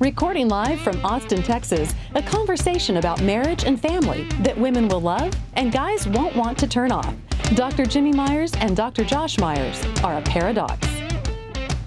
Recording 0.00 0.48
live 0.48 0.80
from 0.80 1.04
Austin, 1.04 1.42
Texas, 1.42 1.94
a 2.14 2.22
conversation 2.22 2.96
about 2.96 3.20
marriage 3.20 3.64
and 3.64 3.78
family 3.78 4.24
that 4.40 4.56
women 4.56 4.88
will 4.88 5.02
love 5.02 5.30
and 5.56 5.70
guys 5.70 6.08
won't 6.08 6.34
want 6.34 6.56
to 6.56 6.66
turn 6.66 6.90
off. 6.90 7.14
Dr. 7.54 7.84
Jimmy 7.84 8.10
Myers 8.10 8.50
and 8.60 8.74
Dr. 8.74 9.04
Josh 9.04 9.38
Myers 9.38 9.78
are 10.02 10.16
a 10.16 10.22
paradox. 10.22 10.88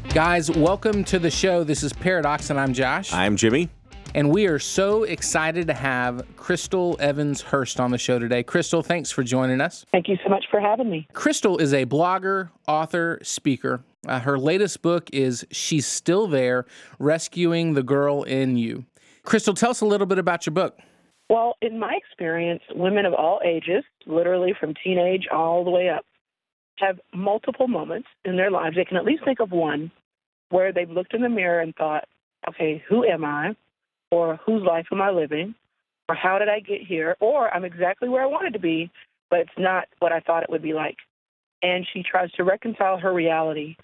Guys, 0.10 0.52
welcome 0.52 1.04
to 1.06 1.18
the 1.18 1.32
show. 1.32 1.64
This 1.64 1.82
is 1.82 1.92
Paradox, 1.92 2.52
and 2.52 2.60
I'm 2.60 2.72
Josh. 2.72 3.12
I'm 3.12 3.36
Jimmy. 3.36 3.68
And 4.14 4.30
we 4.30 4.46
are 4.46 4.60
so 4.60 5.06
excited 5.06 5.66
to 5.66 5.74
have 5.74 6.24
Crystal 6.38 6.96
Evans 7.00 7.42
Hurst 7.42 7.80
on 7.80 7.90
the 7.90 7.98
show 7.98 8.20
today. 8.20 8.44
Crystal, 8.44 8.84
thanks 8.84 9.10
for 9.10 9.24
joining 9.24 9.60
us. 9.60 9.88
Thank 9.92 10.08
you 10.08 10.18
so 10.24 10.30
much 10.30 10.46
for 10.52 10.60
having 10.60 10.88
me. 10.88 11.08
Crystal 11.14 11.58
is 11.58 11.74
a 11.74 11.88
blogger, 11.88 12.52
author, 12.68 13.18
speaker. 13.24 13.84
Uh, 14.08 14.20
her 14.20 14.38
latest 14.38 14.82
book 14.82 15.10
is 15.14 15.46
She's 15.52 15.86
Still 15.86 16.28
There 16.28 16.66
Rescuing 17.00 17.74
the 17.74 17.84
Girl 17.84 18.24
in 18.24 18.58
You. 18.58 18.86
Crystal, 19.24 19.54
tell 19.54 19.72
us 19.72 19.82
a 19.82 19.86
little 19.86 20.08
bit 20.08 20.20
about 20.20 20.46
your 20.46 20.54
book. 20.54 20.78
Well, 21.30 21.56
in 21.62 21.80
my 21.80 21.96
experience, 21.96 22.62
women 22.76 23.06
of 23.06 23.14
all 23.14 23.40
ages, 23.46 23.84
literally 24.06 24.54
from 24.60 24.74
teenage 24.84 25.28
all 25.32 25.64
the 25.64 25.72
way 25.72 25.90
up, 25.90 26.06
have 26.80 27.00
multiple 27.14 27.68
moments 27.68 28.10
in 28.26 28.36
their 28.36 28.52
lives. 28.52 28.76
They 28.76 28.84
can 28.84 28.98
at 28.98 29.06
least 29.06 29.24
think 29.24 29.40
of 29.40 29.52
one 29.52 29.92
where 30.50 30.74
they've 30.74 30.90
looked 30.90 31.14
in 31.14 31.22
the 31.22 31.30
mirror 31.30 31.62
and 31.62 31.74
thought, 31.76 32.04
okay, 32.50 32.84
who 32.90 33.06
am 33.06 33.24
I? 33.24 33.56
Or 34.12 34.40
whose 34.46 34.64
life 34.64 34.86
am 34.92 35.02
I 35.02 35.12
living? 35.12 35.56
Or 36.10 36.16
how 36.16 36.38
did 36.38 36.50
I 36.50 36.60
get 36.60 36.82
here? 36.82 37.16
Or 37.22 37.52
I'm 37.54 37.64
exactly 37.64 38.10
where 38.10 38.24
I 38.24 38.28
wanted 38.28 38.54
to 38.54 38.60
be, 38.60 38.92
but 39.30 39.40
it's 39.40 39.58
not 39.58 39.86
what 40.00 40.12
I 40.12 40.20
thought 40.20 40.44
it 40.44 40.50
would 40.50 40.62
be 40.62 40.74
like. 40.74 40.98
And 41.64 41.88
she 41.92 42.04
tries 42.04 42.32
to 42.34 42.44
reconcile 42.44 43.00
her 43.00 43.14
reality 43.14 43.76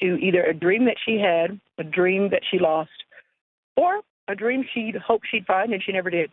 to 0.00 0.16
either 0.16 0.42
a 0.42 0.54
dream 0.54 0.84
that 0.86 0.96
she 1.04 1.18
had, 1.18 1.60
a 1.78 1.84
dream 1.84 2.30
that 2.30 2.42
she 2.50 2.58
lost, 2.58 2.90
or 3.76 4.00
a 4.28 4.34
dream 4.34 4.64
she'd 4.72 4.96
hoped 4.96 5.26
she'd 5.30 5.46
find 5.46 5.72
and 5.72 5.82
she 5.82 5.92
never 5.92 6.10
did. 6.10 6.30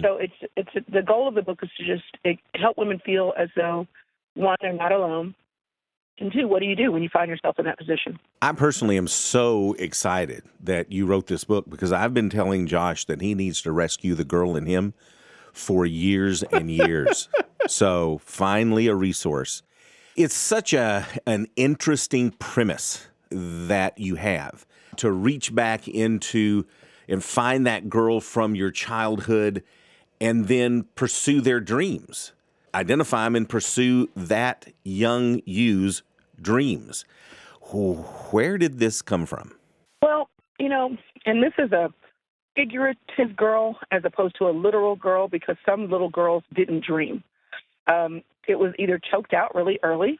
So 0.00 0.18
mm-hmm. 0.18 0.24
it's 0.56 0.70
it's 0.74 0.86
the 0.90 1.02
goal 1.02 1.28
of 1.28 1.34
the 1.34 1.42
book 1.42 1.60
is 1.62 1.70
to 1.78 1.84
just 1.84 2.38
help 2.54 2.78
women 2.78 3.00
feel 3.04 3.34
as 3.38 3.48
though 3.54 3.86
one 4.34 4.56
they're 4.62 4.72
not 4.72 4.92
alone, 4.92 5.34
and 6.18 6.32
two, 6.32 6.46
what 6.46 6.60
do 6.60 6.66
you 6.66 6.76
do 6.76 6.92
when 6.92 7.02
you 7.02 7.08
find 7.08 7.28
yourself 7.28 7.58
in 7.58 7.64
that 7.64 7.78
position? 7.78 8.18
I 8.40 8.52
personally 8.52 8.96
am 8.96 9.08
so 9.08 9.74
excited 9.78 10.44
that 10.62 10.92
you 10.92 11.06
wrote 11.06 11.26
this 11.26 11.44
book 11.44 11.68
because 11.68 11.90
I've 11.90 12.14
been 12.14 12.30
telling 12.30 12.66
Josh 12.66 13.04
that 13.06 13.20
he 13.20 13.34
needs 13.34 13.62
to 13.62 13.72
rescue 13.72 14.14
the 14.14 14.24
girl 14.24 14.54
in 14.56 14.66
him 14.66 14.94
for 15.52 15.86
years 15.86 16.42
and 16.44 16.70
years. 16.70 17.28
so 17.66 18.20
finally, 18.24 18.86
a 18.86 18.94
resource. 18.94 19.62
It's 20.16 20.34
such 20.34 20.72
a 20.72 21.06
an 21.26 21.46
interesting 21.56 22.32
premise 22.32 23.06
that 23.30 23.98
you 23.98 24.16
have 24.16 24.66
to 24.96 25.10
reach 25.10 25.54
back 25.54 25.88
into 25.88 26.66
and 27.08 27.24
find 27.24 27.66
that 27.66 27.88
girl 27.88 28.20
from 28.20 28.54
your 28.54 28.70
childhood 28.70 29.62
and 30.20 30.48
then 30.48 30.84
pursue 30.94 31.40
their 31.40 31.60
dreams 31.60 32.32
identify 32.74 33.24
them 33.24 33.36
and 33.36 33.48
pursue 33.48 34.08
that 34.16 34.66
young 34.84 35.40
you's 35.44 36.02
dreams. 36.40 37.04
Where 37.72 38.58
did 38.58 38.78
this 38.78 39.02
come 39.02 39.26
from? 39.26 39.52
Well, 40.00 40.28
you 40.58 40.68
know, 40.68 40.96
and 41.24 41.42
this 41.42 41.52
is 41.58 41.72
a 41.72 41.92
figurative 42.54 43.36
girl 43.36 43.78
as 43.90 44.02
opposed 44.04 44.36
to 44.38 44.48
a 44.48 44.50
literal 44.50 44.96
girl 44.96 45.28
because 45.28 45.56
some 45.64 45.90
little 45.90 46.10
girls 46.10 46.44
didn't 46.54 46.84
dream. 46.84 47.22
Um, 47.86 48.22
it 48.48 48.58
was 48.58 48.72
either 48.78 48.98
choked 48.98 49.32
out 49.32 49.54
really 49.54 49.78
early 49.82 50.18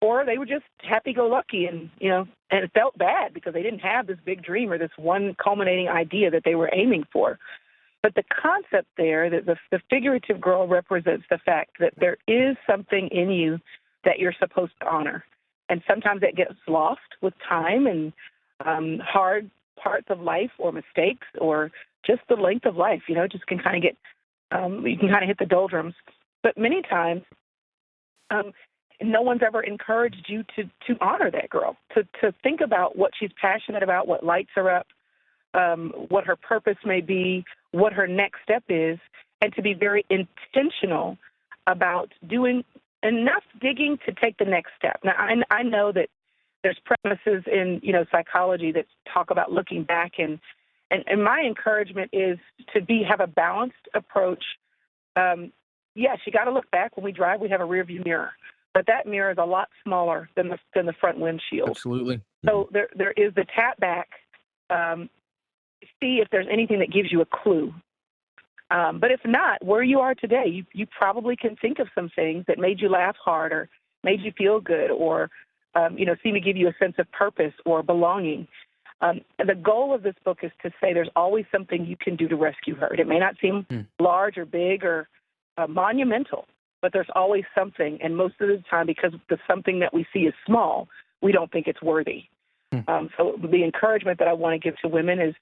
or 0.00 0.24
they 0.24 0.38
were 0.38 0.46
just 0.46 0.64
happy 0.78 1.12
go 1.12 1.26
lucky 1.26 1.66
and 1.66 1.90
you 1.98 2.08
know 2.08 2.26
and 2.50 2.64
it 2.64 2.70
felt 2.74 2.96
bad 2.98 3.34
because 3.34 3.54
they 3.54 3.62
didn't 3.62 3.80
have 3.80 4.06
this 4.06 4.18
big 4.24 4.42
dream 4.42 4.70
or 4.72 4.78
this 4.78 4.90
one 4.96 5.34
culminating 5.42 5.88
idea 5.88 6.30
that 6.30 6.42
they 6.44 6.54
were 6.54 6.70
aiming 6.72 7.04
for 7.12 7.38
but 8.06 8.14
the 8.14 8.22
concept 8.40 8.86
there, 8.96 9.28
that 9.30 9.46
the, 9.46 9.56
the 9.72 9.80
figurative 9.90 10.40
girl 10.40 10.68
represents 10.68 11.24
the 11.28 11.38
fact 11.38 11.72
that 11.80 11.92
there 11.98 12.16
is 12.28 12.56
something 12.64 13.08
in 13.08 13.30
you 13.30 13.58
that 14.04 14.20
you're 14.20 14.34
supposed 14.38 14.74
to 14.80 14.86
honor. 14.88 15.24
And 15.68 15.82
sometimes 15.90 16.20
that 16.20 16.36
gets 16.36 16.54
lost 16.68 17.00
with 17.20 17.34
time 17.48 17.88
and 17.88 18.12
um, 18.64 19.00
hard 19.04 19.50
parts 19.82 20.06
of 20.08 20.20
life 20.20 20.52
or 20.58 20.70
mistakes 20.70 21.26
or 21.40 21.72
just 22.06 22.20
the 22.28 22.36
length 22.36 22.64
of 22.64 22.76
life. 22.76 23.02
You 23.08 23.16
know, 23.16 23.26
just 23.26 23.44
can 23.48 23.58
kind 23.58 23.74
of 23.76 23.82
get, 23.82 23.96
um, 24.52 24.86
you 24.86 24.96
can 24.96 25.08
kind 25.08 25.24
of 25.24 25.28
hit 25.28 25.38
the 25.40 25.44
doldrums. 25.44 25.94
But 26.46 26.56
many 26.56 26.80
times, 26.80 27.22
um, 28.30 28.52
no 29.02 29.20
one's 29.20 29.40
ever 29.44 29.64
encouraged 29.64 30.26
you 30.28 30.44
to 30.54 30.62
to 30.86 30.96
honor 31.00 31.28
that 31.28 31.50
girl, 31.50 31.76
to 31.92 32.04
to 32.20 32.32
think 32.44 32.60
about 32.60 32.96
what 32.96 33.10
she's 33.18 33.32
passionate 33.40 33.82
about, 33.82 34.06
what 34.06 34.24
lights 34.24 34.50
her 34.54 34.70
up, 34.70 34.86
um, 35.54 35.92
what 36.08 36.24
her 36.24 36.36
purpose 36.36 36.76
may 36.84 37.00
be, 37.00 37.44
what 37.72 37.92
her 37.92 38.06
next 38.06 38.44
step 38.44 38.62
is, 38.68 38.96
and 39.42 39.52
to 39.56 39.60
be 39.60 39.74
very 39.74 40.06
intentional 40.08 41.18
about 41.66 42.12
doing 42.28 42.64
enough 43.02 43.42
digging 43.60 43.98
to 44.06 44.12
take 44.12 44.38
the 44.38 44.44
next 44.44 44.70
step. 44.78 45.00
Now, 45.02 45.14
I, 45.18 45.42
I 45.50 45.64
know 45.64 45.90
that 45.90 46.10
there's 46.62 46.78
premises 46.84 47.42
in 47.52 47.80
you 47.82 47.92
know 47.92 48.04
psychology 48.12 48.70
that 48.70 48.86
talk 49.12 49.32
about 49.32 49.50
looking 49.50 49.82
back, 49.82 50.12
and 50.18 50.38
and, 50.92 51.02
and 51.08 51.24
my 51.24 51.40
encouragement 51.40 52.10
is 52.12 52.38
to 52.72 52.80
be 52.80 53.02
have 53.02 53.18
a 53.18 53.26
balanced 53.26 53.88
approach. 53.94 54.44
Um, 55.16 55.50
yes, 55.96 56.18
you 56.26 56.32
got 56.32 56.44
to 56.44 56.52
look 56.52 56.70
back 56.70 56.96
when 56.96 57.04
we 57.04 57.12
drive. 57.12 57.40
We 57.40 57.48
have 57.48 57.60
a 57.60 57.64
rear 57.64 57.84
view 57.84 58.02
mirror, 58.04 58.32
but 58.74 58.86
that 58.86 59.06
mirror 59.06 59.30
is 59.30 59.38
a 59.38 59.44
lot 59.44 59.68
smaller 59.84 60.28
than 60.36 60.48
the 60.48 60.58
than 60.74 60.86
the 60.86 60.94
front 61.00 61.18
windshield. 61.18 61.70
Absolutely. 61.70 62.20
So 62.44 62.68
there 62.72 62.88
there 62.94 63.12
is 63.12 63.34
the 63.34 63.44
tap 63.54 63.78
back 63.80 64.08
um, 64.70 65.08
see 66.00 66.18
if 66.22 66.28
there's 66.30 66.46
anything 66.50 66.80
that 66.80 66.92
gives 66.92 67.10
you 67.10 67.20
a 67.20 67.26
clue. 67.26 67.72
Um, 68.70 68.98
but 68.98 69.12
if 69.12 69.20
not, 69.24 69.64
where 69.64 69.82
you 69.82 70.00
are 70.00 70.14
today, 70.14 70.46
you, 70.46 70.64
you 70.72 70.86
probably 70.86 71.36
can 71.36 71.56
think 71.56 71.78
of 71.78 71.88
some 71.94 72.10
things 72.14 72.44
that 72.48 72.58
made 72.58 72.80
you 72.80 72.88
laugh 72.88 73.16
hard 73.24 73.52
or 73.52 73.68
made 74.02 74.20
you 74.20 74.32
feel 74.36 74.60
good 74.60 74.90
or, 74.90 75.30
um, 75.74 75.96
you 75.96 76.04
know, 76.04 76.16
seem 76.22 76.34
to 76.34 76.40
give 76.40 76.56
you 76.56 76.68
a 76.68 76.74
sense 76.80 76.94
of 76.98 77.10
purpose 77.12 77.52
or 77.64 77.82
belonging. 77.82 78.48
Um, 79.00 79.20
the 79.38 79.54
goal 79.54 79.94
of 79.94 80.02
this 80.02 80.16
book 80.24 80.38
is 80.42 80.50
to 80.62 80.70
say 80.80 80.92
there's 80.92 81.10
always 81.14 81.44
something 81.52 81.86
you 81.86 81.96
can 81.96 82.16
do 82.16 82.26
to 82.28 82.36
rescue 82.36 82.74
her. 82.76 82.92
It 82.92 83.06
may 83.06 83.18
not 83.18 83.36
seem 83.40 83.66
mm. 83.70 83.86
large 84.00 84.36
or 84.36 84.46
big 84.46 84.84
or 84.84 85.08
uh, 85.56 85.66
monumental, 85.66 86.46
but 86.82 86.92
there's 86.92 87.08
always 87.14 87.44
something. 87.56 87.98
And 88.02 88.16
most 88.16 88.34
of 88.40 88.48
the 88.48 88.62
time, 88.68 88.86
because 88.86 89.12
the 89.28 89.38
something 89.46 89.80
that 89.80 89.92
we 89.94 90.06
see 90.12 90.20
is 90.20 90.34
small, 90.46 90.88
we 91.22 91.32
don't 91.32 91.50
think 91.50 91.66
it's 91.66 91.82
worthy. 91.82 92.24
Mm. 92.72 92.88
Um, 92.88 93.10
so 93.16 93.38
the 93.40 93.64
encouragement 93.64 94.18
that 94.18 94.28
I 94.28 94.32
want 94.32 94.54
to 94.54 94.58
give 94.58 94.78
to 94.80 94.88
women 94.88 95.20
is 95.20 95.34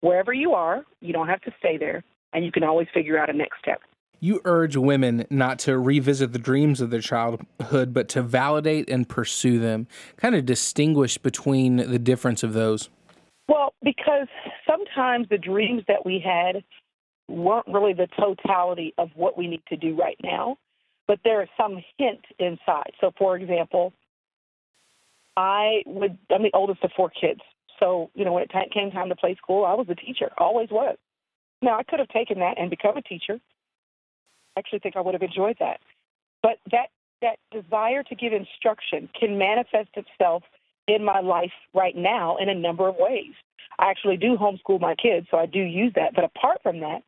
wherever 0.00 0.32
you 0.32 0.52
are, 0.52 0.84
you 1.00 1.12
don't 1.12 1.28
have 1.28 1.40
to 1.42 1.52
stay 1.58 1.78
there, 1.78 2.04
and 2.32 2.44
you 2.44 2.52
can 2.52 2.64
always 2.64 2.88
figure 2.92 3.18
out 3.18 3.30
a 3.30 3.32
next 3.32 3.58
step. 3.60 3.80
You 4.20 4.40
urge 4.44 4.76
women 4.76 5.26
not 5.30 5.58
to 5.60 5.76
revisit 5.78 6.32
the 6.32 6.38
dreams 6.38 6.80
of 6.80 6.90
their 6.90 7.00
childhood, 7.00 7.92
but 7.92 8.08
to 8.10 8.22
validate 8.22 8.88
and 8.88 9.08
pursue 9.08 9.58
them. 9.58 9.88
Kind 10.16 10.36
of 10.36 10.46
distinguish 10.46 11.18
between 11.18 11.76
the 11.76 11.98
difference 11.98 12.44
of 12.44 12.52
those. 12.52 12.88
Well, 13.48 13.74
because 13.82 14.28
sometimes 14.64 15.28
the 15.28 15.38
dreams 15.38 15.82
that 15.88 16.06
we 16.06 16.20
had 16.24 16.62
weren't 17.28 17.66
really 17.68 17.92
the 17.92 18.08
totality 18.18 18.94
of 18.98 19.10
what 19.14 19.36
we 19.38 19.46
need 19.46 19.62
to 19.68 19.76
do 19.76 19.94
right 19.94 20.18
now, 20.22 20.56
but 21.06 21.20
there 21.24 21.42
is 21.42 21.48
some 21.56 21.82
hint 21.98 22.20
inside. 22.38 22.92
So, 23.00 23.12
for 23.18 23.36
example, 23.36 23.92
I 25.36 25.82
would, 25.86 26.18
I'm 26.30 26.42
the 26.42 26.50
oldest 26.54 26.84
of 26.84 26.90
four 26.96 27.10
kids. 27.10 27.40
So, 27.80 28.10
you 28.14 28.24
know, 28.24 28.32
when 28.32 28.44
it 28.44 28.50
came 28.72 28.90
time 28.90 29.08
to 29.08 29.16
play 29.16 29.34
school, 29.36 29.64
I 29.64 29.74
was 29.74 29.86
a 29.88 29.94
teacher, 29.94 30.30
always 30.38 30.68
was. 30.70 30.96
Now, 31.62 31.78
I 31.78 31.82
could 31.84 31.98
have 31.98 32.08
taken 32.08 32.40
that 32.40 32.58
and 32.58 32.70
become 32.70 32.96
a 32.96 33.02
teacher. 33.02 33.38
I 34.56 34.60
actually 34.60 34.80
think 34.80 34.96
I 34.96 35.00
would 35.00 35.14
have 35.14 35.22
enjoyed 35.22 35.56
that. 35.60 35.80
But 36.42 36.58
that 36.70 36.88
that 37.22 37.38
desire 37.52 38.02
to 38.02 38.14
give 38.16 38.32
instruction 38.32 39.08
can 39.18 39.38
manifest 39.38 39.90
itself 39.94 40.42
in 40.88 41.04
my 41.04 41.20
life 41.20 41.52
right 41.72 41.96
now 41.96 42.36
in 42.36 42.48
a 42.48 42.54
number 42.54 42.88
of 42.88 42.96
ways. 42.98 43.32
I 43.78 43.90
actually 43.90 44.16
do 44.16 44.36
homeschool 44.36 44.80
my 44.80 44.96
kids, 44.96 45.28
so 45.30 45.38
I 45.38 45.46
do 45.46 45.60
use 45.60 45.92
that. 45.94 46.14
But 46.14 46.24
apart 46.24 46.58
from 46.62 46.80
that, 46.80 47.02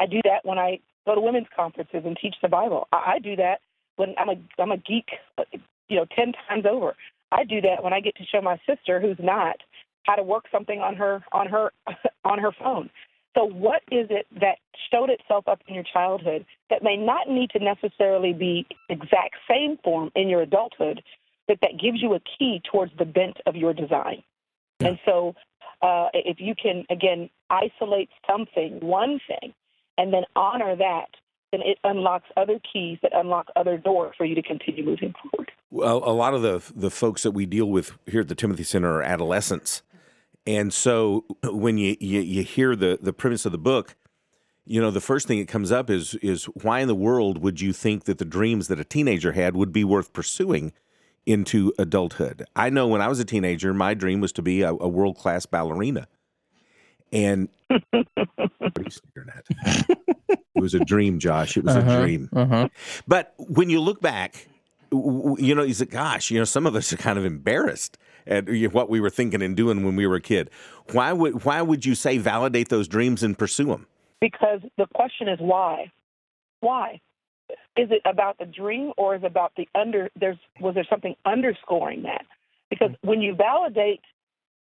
I 0.00 0.06
do 0.06 0.20
that 0.24 0.40
when 0.44 0.58
I 0.58 0.80
go 1.06 1.14
to 1.14 1.20
women's 1.20 1.46
conferences 1.54 2.02
and 2.04 2.16
teach 2.20 2.34
the 2.42 2.48
Bible. 2.48 2.88
I, 2.92 3.14
I 3.14 3.18
do 3.18 3.36
that 3.36 3.60
when 3.96 4.14
I'm 4.18 4.30
a 4.30 4.36
I'm 4.60 4.72
a 4.72 4.78
geek, 4.78 5.10
uh, 5.38 5.44
you 5.88 5.96
know, 5.96 6.06
ten 6.16 6.32
times 6.48 6.64
over. 6.68 6.94
I 7.32 7.44
do 7.44 7.60
that 7.60 7.84
when 7.84 7.92
I 7.92 8.00
get 8.00 8.16
to 8.16 8.24
show 8.24 8.40
my 8.40 8.58
sister, 8.68 9.00
who's 9.00 9.18
not, 9.20 9.56
how 10.04 10.16
to 10.16 10.22
work 10.22 10.44
something 10.50 10.80
on 10.80 10.96
her 10.96 11.22
on 11.32 11.46
her 11.46 11.72
on 12.24 12.38
her 12.38 12.50
phone. 12.58 12.90
So, 13.36 13.44
what 13.44 13.82
is 13.92 14.08
it 14.10 14.26
that 14.40 14.58
showed 14.90 15.10
itself 15.10 15.46
up 15.46 15.60
in 15.68 15.74
your 15.74 15.84
childhood 15.84 16.44
that 16.68 16.82
may 16.82 16.96
not 16.96 17.28
need 17.28 17.50
to 17.50 17.60
necessarily 17.60 18.32
be 18.32 18.66
exact 18.88 19.36
same 19.48 19.78
form 19.84 20.10
in 20.16 20.28
your 20.28 20.42
adulthood, 20.42 21.02
but 21.46 21.58
that 21.62 21.78
gives 21.80 22.02
you 22.02 22.14
a 22.14 22.20
key 22.20 22.60
towards 22.70 22.92
the 22.98 23.04
bent 23.04 23.36
of 23.46 23.54
your 23.54 23.72
design? 23.72 24.22
Yeah. 24.80 24.88
And 24.88 24.98
so, 25.04 25.34
uh, 25.80 26.08
if 26.12 26.40
you 26.40 26.54
can 26.60 26.84
again 26.90 27.30
isolate 27.50 28.10
something, 28.28 28.80
one 28.80 29.20
thing, 29.28 29.54
and 30.00 30.12
then 30.12 30.24
honor 30.34 30.74
that, 30.74 31.08
then 31.52 31.60
it 31.62 31.78
unlocks 31.84 32.28
other 32.36 32.60
keys 32.72 32.98
that 33.02 33.12
unlock 33.14 33.48
other 33.54 33.76
doors 33.76 34.14
for 34.16 34.24
you 34.24 34.34
to 34.34 34.42
continue 34.42 34.84
moving 34.84 35.14
forward. 35.20 35.50
Well, 35.70 35.98
a 35.98 36.12
lot 36.12 36.34
of 36.34 36.42
the 36.42 36.62
the 36.74 36.90
folks 36.90 37.22
that 37.22 37.32
we 37.32 37.46
deal 37.46 37.66
with 37.66 37.92
here 38.06 38.22
at 38.22 38.28
the 38.28 38.34
Timothy 38.34 38.64
Center 38.64 38.94
are 38.94 39.02
adolescents 39.02 39.82
and 40.46 40.72
so 40.72 41.24
when 41.44 41.78
you, 41.78 41.96
you, 42.00 42.20
you 42.20 42.42
hear 42.42 42.74
the, 42.74 42.98
the 43.00 43.12
premise 43.12 43.44
of 43.44 43.52
the 43.52 43.58
book, 43.58 43.96
you 44.64 44.80
know, 44.80 44.90
the 44.90 45.00
first 45.00 45.26
thing 45.26 45.38
that 45.38 45.48
comes 45.48 45.72
up 45.72 45.90
is 45.90 46.14
is 46.16 46.44
why 46.46 46.80
in 46.80 46.88
the 46.88 46.94
world 46.94 47.38
would 47.38 47.60
you 47.60 47.72
think 47.72 48.04
that 48.04 48.18
the 48.18 48.24
dreams 48.24 48.68
that 48.68 48.78
a 48.78 48.84
teenager 48.84 49.32
had 49.32 49.56
would 49.56 49.72
be 49.72 49.84
worth 49.84 50.12
pursuing 50.12 50.72
into 51.26 51.72
adulthood? 51.78 52.44
I 52.54 52.70
know 52.70 52.86
when 52.86 53.00
I 53.00 53.08
was 53.08 53.18
a 53.20 53.24
teenager, 53.24 53.74
my 53.74 53.94
dream 53.94 54.20
was 54.20 54.32
to 54.32 54.42
be 54.42 54.62
a, 54.62 54.70
a 54.70 54.88
world 54.88 55.16
class 55.16 55.44
ballerina. 55.44 56.06
And 57.12 57.48
what 57.68 57.82
are 57.92 58.82
you 58.82 58.90
staring 58.90 59.30
at? 59.34 59.86
it 60.28 60.60
was 60.60 60.74
a 60.74 60.84
dream, 60.84 61.18
Josh. 61.18 61.56
It 61.56 61.64
was 61.64 61.76
uh-huh, 61.76 61.90
a 61.90 62.02
dream. 62.02 62.28
Uh-huh. 62.32 62.68
But 63.06 63.34
when 63.38 63.70
you 63.70 63.80
look 63.80 64.00
back, 64.00 64.48
you 64.92 65.54
know, 65.54 65.62
you 65.62 65.74
say, 65.74 65.86
gosh, 65.86 66.30
you 66.30 66.38
know, 66.38 66.44
some 66.44 66.66
of 66.66 66.74
us 66.74 66.92
are 66.92 66.96
kind 66.96 67.18
of 67.18 67.24
embarrassed 67.24 67.98
at 68.26 68.48
what 68.72 68.90
we 68.90 69.00
were 69.00 69.10
thinking 69.10 69.42
and 69.42 69.56
doing 69.56 69.84
when 69.84 69.96
we 69.96 70.06
were 70.06 70.16
a 70.16 70.20
kid. 70.20 70.50
Why 70.92 71.12
would 71.12 71.44
why 71.44 71.62
would 71.62 71.84
you 71.84 71.94
say 71.94 72.18
validate 72.18 72.68
those 72.68 72.88
dreams 72.88 73.22
and 73.22 73.36
pursue 73.38 73.66
them? 73.66 73.86
Because 74.20 74.60
the 74.76 74.86
question 74.94 75.28
is 75.28 75.38
why. 75.40 75.92
Why? 76.60 77.00
Is 77.76 77.90
it 77.90 78.02
about 78.04 78.38
the 78.38 78.46
dream 78.46 78.92
or 78.96 79.16
is 79.16 79.22
it 79.22 79.26
about 79.26 79.52
the 79.56 79.68
under 79.74 80.10
there's 80.18 80.38
was 80.60 80.74
there 80.74 80.86
something 80.88 81.14
underscoring 81.24 82.02
that? 82.02 82.26
Because 82.68 82.90
mm-hmm. 82.90 83.08
when 83.08 83.22
you 83.22 83.34
validate 83.34 84.02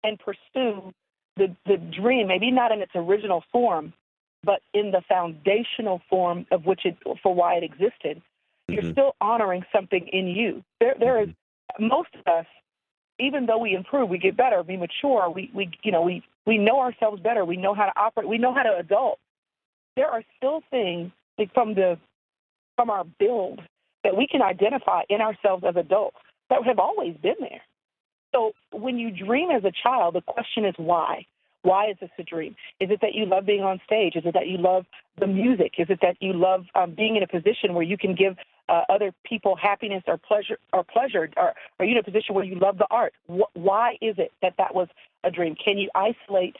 and 0.03 0.19
pursue 0.19 0.93
the, 1.37 1.55
the 1.65 1.77
dream, 1.77 2.27
maybe 2.27 2.51
not 2.51 2.71
in 2.71 2.81
its 2.81 2.91
original 2.95 3.43
form, 3.51 3.93
but 4.43 4.61
in 4.73 4.91
the 4.91 5.01
foundational 5.07 6.01
form 6.09 6.45
of 6.51 6.65
which 6.65 6.81
it 6.85 6.97
for 7.23 7.33
why 7.33 7.55
it 7.55 7.63
existed, 7.63 8.17
mm-hmm. 8.17 8.73
you're 8.73 8.91
still 8.91 9.15
honoring 9.21 9.63
something 9.73 10.07
in 10.11 10.27
you. 10.27 10.63
There 10.79 10.95
there 10.99 11.21
is 11.21 11.29
mm-hmm. 11.29 11.87
most 11.87 12.09
of 12.15 12.27
us 12.27 12.45
even 13.19 13.45
though 13.45 13.57
we 13.57 13.73
improve, 13.73 14.09
we 14.09 14.17
get 14.17 14.37
better, 14.37 14.61
we 14.61 14.77
mature, 14.77 15.29
we, 15.29 15.49
we 15.53 15.71
you 15.83 15.91
know, 15.91 16.01
we, 16.01 16.23
we 16.45 16.57
know 16.57 16.79
ourselves 16.79 17.21
better, 17.21 17.43
we 17.43 17.57
know 17.57 17.73
how 17.73 17.85
to 17.85 17.99
operate, 17.99 18.27
we 18.27 18.37
know 18.37 18.53
how 18.53 18.63
to 18.63 18.77
adult. 18.77 19.19
There 19.95 20.07
are 20.07 20.23
still 20.37 20.61
things 20.69 21.11
from 21.53 21.73
the 21.73 21.97
from 22.75 22.89
our 22.91 23.03
build 23.03 23.61
that 24.03 24.15
we 24.15 24.27
can 24.27 24.43
identify 24.43 25.01
in 25.09 25.19
ourselves 25.19 25.63
as 25.67 25.75
adults 25.75 26.17
that 26.49 26.63
have 26.63 26.77
always 26.77 27.15
been 27.17 27.35
there. 27.39 27.61
So 28.33 28.51
when 28.71 28.97
you 28.97 29.11
dream 29.11 29.49
as 29.51 29.63
a 29.63 29.71
child, 29.71 30.15
the 30.15 30.21
question 30.21 30.65
is 30.65 30.75
why? 30.77 31.25
Why 31.63 31.89
is 31.89 31.97
this 31.99 32.09
a 32.17 32.23
dream? 32.23 32.55
Is 32.79 32.89
it 32.91 32.99
that 33.01 33.13
you 33.13 33.25
love 33.25 33.45
being 33.45 33.63
on 33.63 33.81
stage? 33.85 34.15
Is 34.15 34.23
it 34.25 34.33
that 34.35 34.47
you 34.47 34.57
love 34.57 34.85
the 35.19 35.27
music? 35.27 35.73
Is 35.77 35.87
it 35.89 35.99
that 36.01 36.15
you 36.21 36.33
love 36.33 36.65
um, 36.75 36.93
being 36.95 37.15
in 37.15 37.23
a 37.23 37.27
position 37.27 37.73
where 37.73 37.83
you 37.83 37.97
can 37.97 38.15
give 38.15 38.37
uh, 38.69 38.83
other 38.89 39.11
people 39.25 39.55
happiness 39.55 40.03
or 40.07 40.17
pleasure 40.17 40.57
or 40.71 40.83
pleasure? 40.83 41.29
Or 41.35 41.53
are 41.79 41.85
you 41.85 41.93
in 41.93 41.97
a 41.97 42.03
position 42.03 42.35
where 42.35 42.45
you 42.45 42.57
love 42.59 42.77
the 42.77 42.87
art? 42.89 43.13
Wh- 43.27 43.53
why 43.55 43.97
is 44.01 44.15
it 44.17 44.31
that 44.41 44.53
that 44.57 44.75
was 44.75 44.87
a 45.23 45.31
dream? 45.31 45.55
Can 45.55 45.77
you 45.77 45.89
isolate 45.95 46.55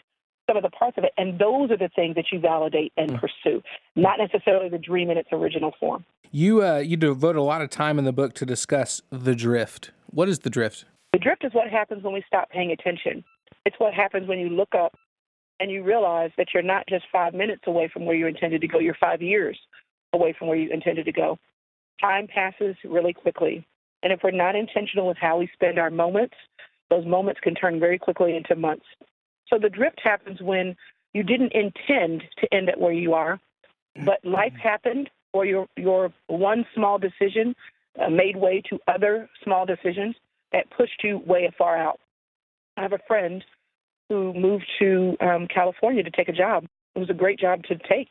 some 0.50 0.58
of 0.58 0.64
the 0.64 0.70
parts 0.70 0.98
of 0.98 1.04
it? 1.04 1.12
And 1.18 1.40
those 1.40 1.72
are 1.72 1.78
the 1.78 1.90
things 1.96 2.16
that 2.16 2.26
you 2.32 2.40
validate 2.40 2.92
and 2.98 3.12
mm. 3.12 3.20
pursue, 3.22 3.62
not 3.96 4.18
necessarily 4.20 4.70
the 4.70 4.78
dream 4.78 5.10
in 5.10 5.18
its 5.18 5.30
original 5.32 5.74
form. 5.80 6.04
You 6.32 6.62
uh, 6.62 6.80
you 6.80 6.98
devote 6.98 7.38
a 7.38 7.42
lot 7.42 7.62
of 7.62 7.70
time 7.70 7.98
in 7.98 8.04
the 8.04 8.12
book 8.12 8.34
to 8.36 8.46
discuss 8.46 9.02
the 9.10 9.36
drift. 9.36 9.92
What 10.08 10.28
is 10.28 10.40
the 10.40 10.50
drift? 10.50 10.84
The 11.14 11.20
drift 11.20 11.46
is 11.46 11.54
what 11.54 11.70
happens 11.70 12.04
when 12.04 12.14
we 12.14 12.24
stop 12.28 12.50
paying 12.50 12.72
attention. 12.72 13.24
It's 13.66 13.80
what 13.80 13.94
happens 13.94 14.28
when 14.28 14.40
you 14.40 14.50
look 14.50 14.76
up 14.76 14.96
and 15.60 15.72
you 15.72 15.84
realize 15.84 16.32
that 16.38 16.48
you're 16.54 16.64
not 16.64 16.86
just 16.88 17.06
five 17.12 17.34
minutes 17.34 17.64
away 17.66 17.90
from 17.92 18.06
where 18.06 18.16
you 18.16 18.28
intended 18.28 18.62
to 18.62 18.68
go, 18.68 18.80
you're 18.80 18.98
five 19.00 19.22
years 19.22 19.58
away 20.14 20.36
from 20.38 20.48
where 20.48 20.58
you 20.58 20.72
intended 20.72 21.06
to 21.06 21.12
go. 21.12 21.38
Time 22.00 22.28
passes 22.28 22.76
really 22.84 23.14
quickly. 23.14 23.66
And 24.04 24.14
if 24.14 24.20
we're 24.24 24.32
not 24.32 24.56
intentional 24.56 25.08
with 25.08 25.18
how 25.18 25.38
we 25.38 25.50
spend 25.54 25.80
our 25.80 25.90
moments, 25.90 26.36
those 26.90 27.06
moments 27.06 27.40
can 27.42 27.56
turn 27.56 27.80
very 27.80 27.98
quickly 27.98 28.36
into 28.36 28.56
months. 28.56 28.86
So 29.48 29.58
the 29.58 29.70
drift 29.70 30.00
happens 30.04 30.42
when 30.42 30.76
you 31.14 31.24
didn't 31.24 31.54
intend 31.54 32.24
to 32.40 32.54
end 32.54 32.70
at 32.70 32.80
where 32.80 32.94
you 32.94 33.14
are, 33.14 33.40
but 34.06 34.24
life 34.24 34.54
happened, 34.62 35.10
or 35.34 35.46
your 35.46 35.68
your 35.76 36.14
one 36.28 36.66
small 36.76 36.98
decision 37.00 37.56
uh, 38.00 38.10
made 38.10 38.36
way 38.36 38.62
to 38.70 38.80
other 38.88 39.30
small 39.44 39.66
decisions 39.66 40.16
that 40.52 40.70
pushed 40.70 41.04
you 41.04 41.22
way 41.26 41.50
far 41.58 41.78
out. 41.78 42.00
I 42.78 42.82
have 42.82 42.94
a 42.94 43.00
friend 43.08 43.44
who 44.10 44.34
moved 44.34 44.66
to 44.80 45.18
um, 45.20 45.48
California 45.48 46.04
to 46.04 46.12
take 46.12 46.30
a 46.30 46.34
job. 46.34 46.66
It 46.96 47.00
was 47.00 47.10
a 47.10 47.14
great 47.14 47.40
job 47.40 47.64
to 47.64 47.76
take. 47.76 48.10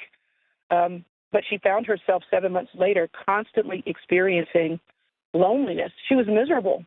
Um, 0.70 1.04
but 1.32 1.42
she 1.48 1.58
found 1.58 1.86
herself 1.86 2.22
seven 2.30 2.52
months 2.52 2.72
later 2.74 3.08
constantly 3.26 3.82
experiencing 3.86 4.80
loneliness. 5.34 5.92
She 6.08 6.14
was 6.14 6.26
miserable. 6.26 6.84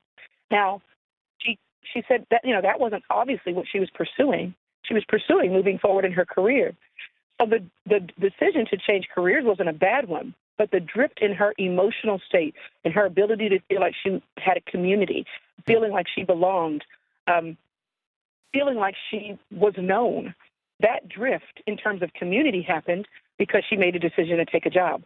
Now, 0.51 0.81
she 1.39 1.57
she 1.93 2.03
said 2.07 2.25
that 2.31 2.41
you 2.43 2.53
know 2.53 2.61
that 2.61 2.79
wasn't 2.79 3.03
obviously 3.09 3.53
what 3.53 3.65
she 3.71 3.79
was 3.79 3.89
pursuing. 3.93 4.55
She 4.83 4.93
was 4.93 5.03
pursuing 5.07 5.53
moving 5.53 5.77
forward 5.77 6.05
in 6.05 6.13
her 6.13 6.25
career. 6.25 6.75
So 7.39 7.47
the 7.47 7.63
the 7.85 7.99
decision 8.19 8.65
to 8.71 8.77
change 8.77 9.07
careers 9.13 9.43
wasn't 9.45 9.69
a 9.69 9.73
bad 9.73 10.07
one, 10.07 10.33
but 10.59 10.71
the 10.71 10.79
drift 10.81 11.19
in 11.21 11.33
her 11.33 11.55
emotional 11.57 12.21
state 12.27 12.53
and 12.83 12.93
her 12.93 13.05
ability 13.05 13.47
to 13.49 13.59
feel 13.69 13.79
like 13.79 13.95
she 14.03 14.21
had 14.37 14.57
a 14.57 14.71
community, 14.71 15.25
feeling 15.65 15.91
like 15.91 16.05
she 16.13 16.23
belonged, 16.23 16.83
um, 17.27 17.57
feeling 18.53 18.75
like 18.75 18.95
she 19.09 19.39
was 19.51 19.73
known. 19.77 20.35
That 20.81 21.07
drift 21.07 21.63
in 21.65 21.77
terms 21.77 22.03
of 22.03 22.11
community 22.13 22.61
happened 22.61 23.07
because 23.37 23.63
she 23.69 23.77
made 23.77 23.95
a 23.95 23.99
decision 23.99 24.37
to 24.37 24.45
take 24.45 24.65
a 24.65 24.69
job. 24.69 25.03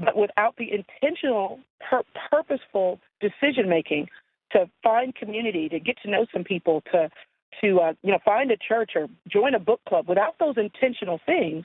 But 0.00 0.16
without 0.16 0.56
the 0.56 0.68
intentional, 0.72 1.60
pur- 1.88 2.02
purposeful 2.30 3.00
decision 3.20 3.68
making 3.68 4.08
to 4.50 4.68
find 4.82 5.14
community, 5.14 5.68
to 5.68 5.78
get 5.78 5.96
to 6.02 6.10
know 6.10 6.26
some 6.32 6.44
people, 6.44 6.82
to 6.92 7.08
to 7.62 7.80
uh, 7.80 7.92
you 8.02 8.12
know 8.12 8.18
find 8.24 8.50
a 8.50 8.56
church 8.56 8.92
or 8.96 9.06
join 9.28 9.54
a 9.54 9.60
book 9.60 9.80
club, 9.88 10.08
without 10.08 10.38
those 10.40 10.56
intentional 10.56 11.20
things, 11.24 11.64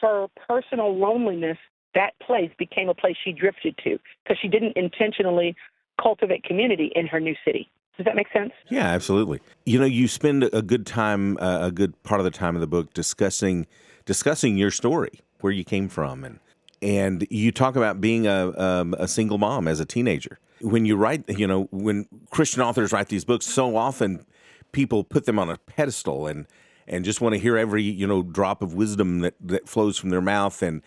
her 0.00 0.26
personal 0.48 0.96
loneliness, 0.96 1.58
that 1.94 2.18
place 2.20 2.50
became 2.58 2.88
a 2.88 2.94
place 2.94 3.16
she 3.22 3.32
drifted 3.32 3.78
to 3.84 3.98
because 4.22 4.38
she 4.40 4.48
didn't 4.48 4.76
intentionally 4.76 5.54
cultivate 6.00 6.44
community 6.44 6.90
in 6.94 7.06
her 7.06 7.20
new 7.20 7.34
city. 7.44 7.70
Does 7.96 8.06
that 8.06 8.16
make 8.16 8.28
sense? 8.32 8.52
Yeah, 8.70 8.86
absolutely. 8.86 9.40
You 9.66 9.78
know, 9.78 9.84
you 9.84 10.08
spend 10.08 10.44
a 10.44 10.62
good 10.62 10.86
time, 10.86 11.36
uh, 11.38 11.66
a 11.66 11.70
good 11.70 12.00
part 12.02 12.20
of 12.20 12.24
the 12.24 12.30
time 12.30 12.54
of 12.54 12.60
the 12.60 12.66
book 12.66 12.94
discussing 12.94 13.66
discussing 14.04 14.56
your 14.56 14.70
story, 14.70 15.20
where 15.40 15.52
you 15.52 15.62
came 15.62 15.88
from, 15.88 16.24
and 16.24 16.40
and 16.80 17.26
you 17.30 17.52
talk 17.52 17.76
about 17.76 18.00
being 18.00 18.26
a 18.26 18.58
um, 18.58 18.94
a 18.98 19.06
single 19.06 19.36
mom 19.36 19.68
as 19.68 19.78
a 19.78 19.84
teenager. 19.84 20.38
When 20.62 20.86
you 20.86 20.96
write, 20.96 21.28
you 21.28 21.46
know, 21.46 21.68
when 21.70 22.06
Christian 22.30 22.62
authors 22.62 22.92
write 22.92 23.08
these 23.08 23.24
books, 23.24 23.46
so 23.46 23.76
often 23.76 24.24
people 24.72 25.04
put 25.04 25.26
them 25.26 25.38
on 25.38 25.50
a 25.50 25.58
pedestal 25.58 26.26
and 26.26 26.46
and 26.88 27.04
just 27.04 27.20
want 27.20 27.34
to 27.34 27.38
hear 27.38 27.58
every 27.58 27.82
you 27.82 28.06
know 28.06 28.22
drop 28.22 28.62
of 28.62 28.72
wisdom 28.72 29.20
that 29.20 29.34
that 29.38 29.68
flows 29.68 29.98
from 29.98 30.08
their 30.10 30.22
mouth 30.22 30.62
and. 30.62 30.82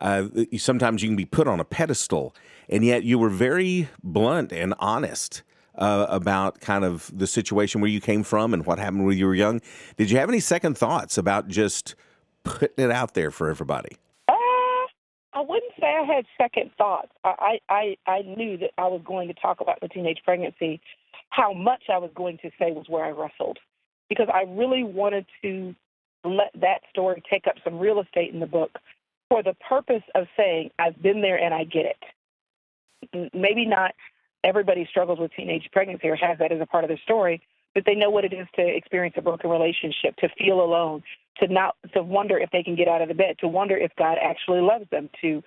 Uh, 0.00 0.28
sometimes 0.56 1.02
you 1.02 1.08
can 1.08 1.16
be 1.16 1.24
put 1.24 1.48
on 1.48 1.60
a 1.60 1.64
pedestal, 1.64 2.34
and 2.68 2.84
yet 2.84 3.04
you 3.04 3.18
were 3.18 3.28
very 3.28 3.88
blunt 4.02 4.52
and 4.52 4.74
honest 4.78 5.42
uh, 5.76 6.06
about 6.08 6.60
kind 6.60 6.84
of 6.84 7.10
the 7.16 7.26
situation 7.26 7.80
where 7.80 7.90
you 7.90 8.00
came 8.00 8.22
from 8.22 8.52
and 8.52 8.66
what 8.66 8.78
happened 8.78 9.06
when 9.06 9.16
you 9.16 9.26
were 9.26 9.34
young. 9.34 9.60
Did 9.96 10.10
you 10.10 10.18
have 10.18 10.28
any 10.28 10.40
second 10.40 10.76
thoughts 10.76 11.16
about 11.16 11.48
just 11.48 11.94
putting 12.44 12.84
it 12.84 12.90
out 12.90 13.14
there 13.14 13.30
for 13.30 13.48
everybody? 13.48 13.96
Uh, 14.28 14.32
I 15.32 15.40
wouldn't 15.40 15.72
say 15.80 15.86
I 15.86 16.04
had 16.04 16.24
second 16.36 16.70
thoughts. 16.76 17.12
I, 17.24 17.58
I, 17.68 17.96
I 18.06 18.22
knew 18.22 18.56
that 18.58 18.70
I 18.76 18.88
was 18.88 19.02
going 19.04 19.28
to 19.28 19.34
talk 19.34 19.60
about 19.60 19.80
the 19.80 19.88
teenage 19.88 20.18
pregnancy. 20.24 20.80
How 21.30 21.52
much 21.52 21.84
I 21.92 21.98
was 21.98 22.10
going 22.14 22.38
to 22.42 22.50
say 22.58 22.72
was 22.72 22.86
where 22.88 23.04
I 23.04 23.10
wrestled 23.10 23.58
because 24.08 24.28
I 24.32 24.42
really 24.42 24.82
wanted 24.82 25.26
to 25.42 25.74
let 26.24 26.50
that 26.60 26.80
story 26.90 27.22
take 27.30 27.46
up 27.46 27.54
some 27.62 27.78
real 27.78 28.00
estate 28.00 28.32
in 28.32 28.40
the 28.40 28.46
book 28.46 28.78
for 29.28 29.42
the 29.42 29.54
purpose 29.68 30.02
of 30.14 30.26
saying, 30.36 30.70
I've 30.78 31.00
been 31.02 31.20
there 31.20 31.36
and 31.36 31.54
I 31.54 31.64
get 31.64 31.86
it. 31.86 33.30
Maybe 33.34 33.64
not 33.64 33.92
everybody 34.44 34.86
struggles 34.90 35.18
with 35.18 35.32
teenage 35.36 35.68
pregnancy 35.72 36.08
or 36.08 36.16
has 36.16 36.38
that 36.38 36.52
as 36.52 36.60
a 36.60 36.66
part 36.66 36.84
of 36.84 36.88
their 36.88 36.98
story, 36.98 37.42
but 37.74 37.84
they 37.86 37.94
know 37.94 38.10
what 38.10 38.24
it 38.24 38.32
is 38.32 38.46
to 38.56 38.66
experience 38.66 39.14
a 39.18 39.22
broken 39.22 39.50
relationship, 39.50 40.16
to 40.18 40.28
feel 40.38 40.60
alone, 40.60 41.02
to 41.38 41.48
not 41.48 41.76
to 41.94 42.02
wonder 42.02 42.38
if 42.38 42.50
they 42.50 42.62
can 42.62 42.74
get 42.74 42.88
out 42.88 43.02
of 43.02 43.08
the 43.08 43.14
bed, 43.14 43.36
to 43.40 43.48
wonder 43.48 43.76
if 43.76 43.92
God 43.96 44.16
actually 44.22 44.60
loves 44.60 44.88
them, 44.90 45.08
to 45.20 45.42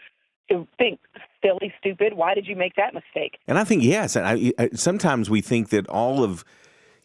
to 0.50 0.68
think 0.78 1.00
silly, 1.42 1.74
stupid. 1.80 2.14
Why 2.14 2.34
did 2.34 2.46
you 2.46 2.56
make 2.56 2.76
that 2.76 2.94
mistake? 2.94 3.38
And 3.48 3.58
I 3.58 3.64
think 3.64 3.84
yes. 3.84 4.16
I, 4.16 4.34
I, 4.34 4.54
uh, 4.58 4.68
sometimes 4.74 5.30
we 5.30 5.42
think 5.42 5.70
that 5.70 5.88
all 5.88 6.24
of 6.24 6.44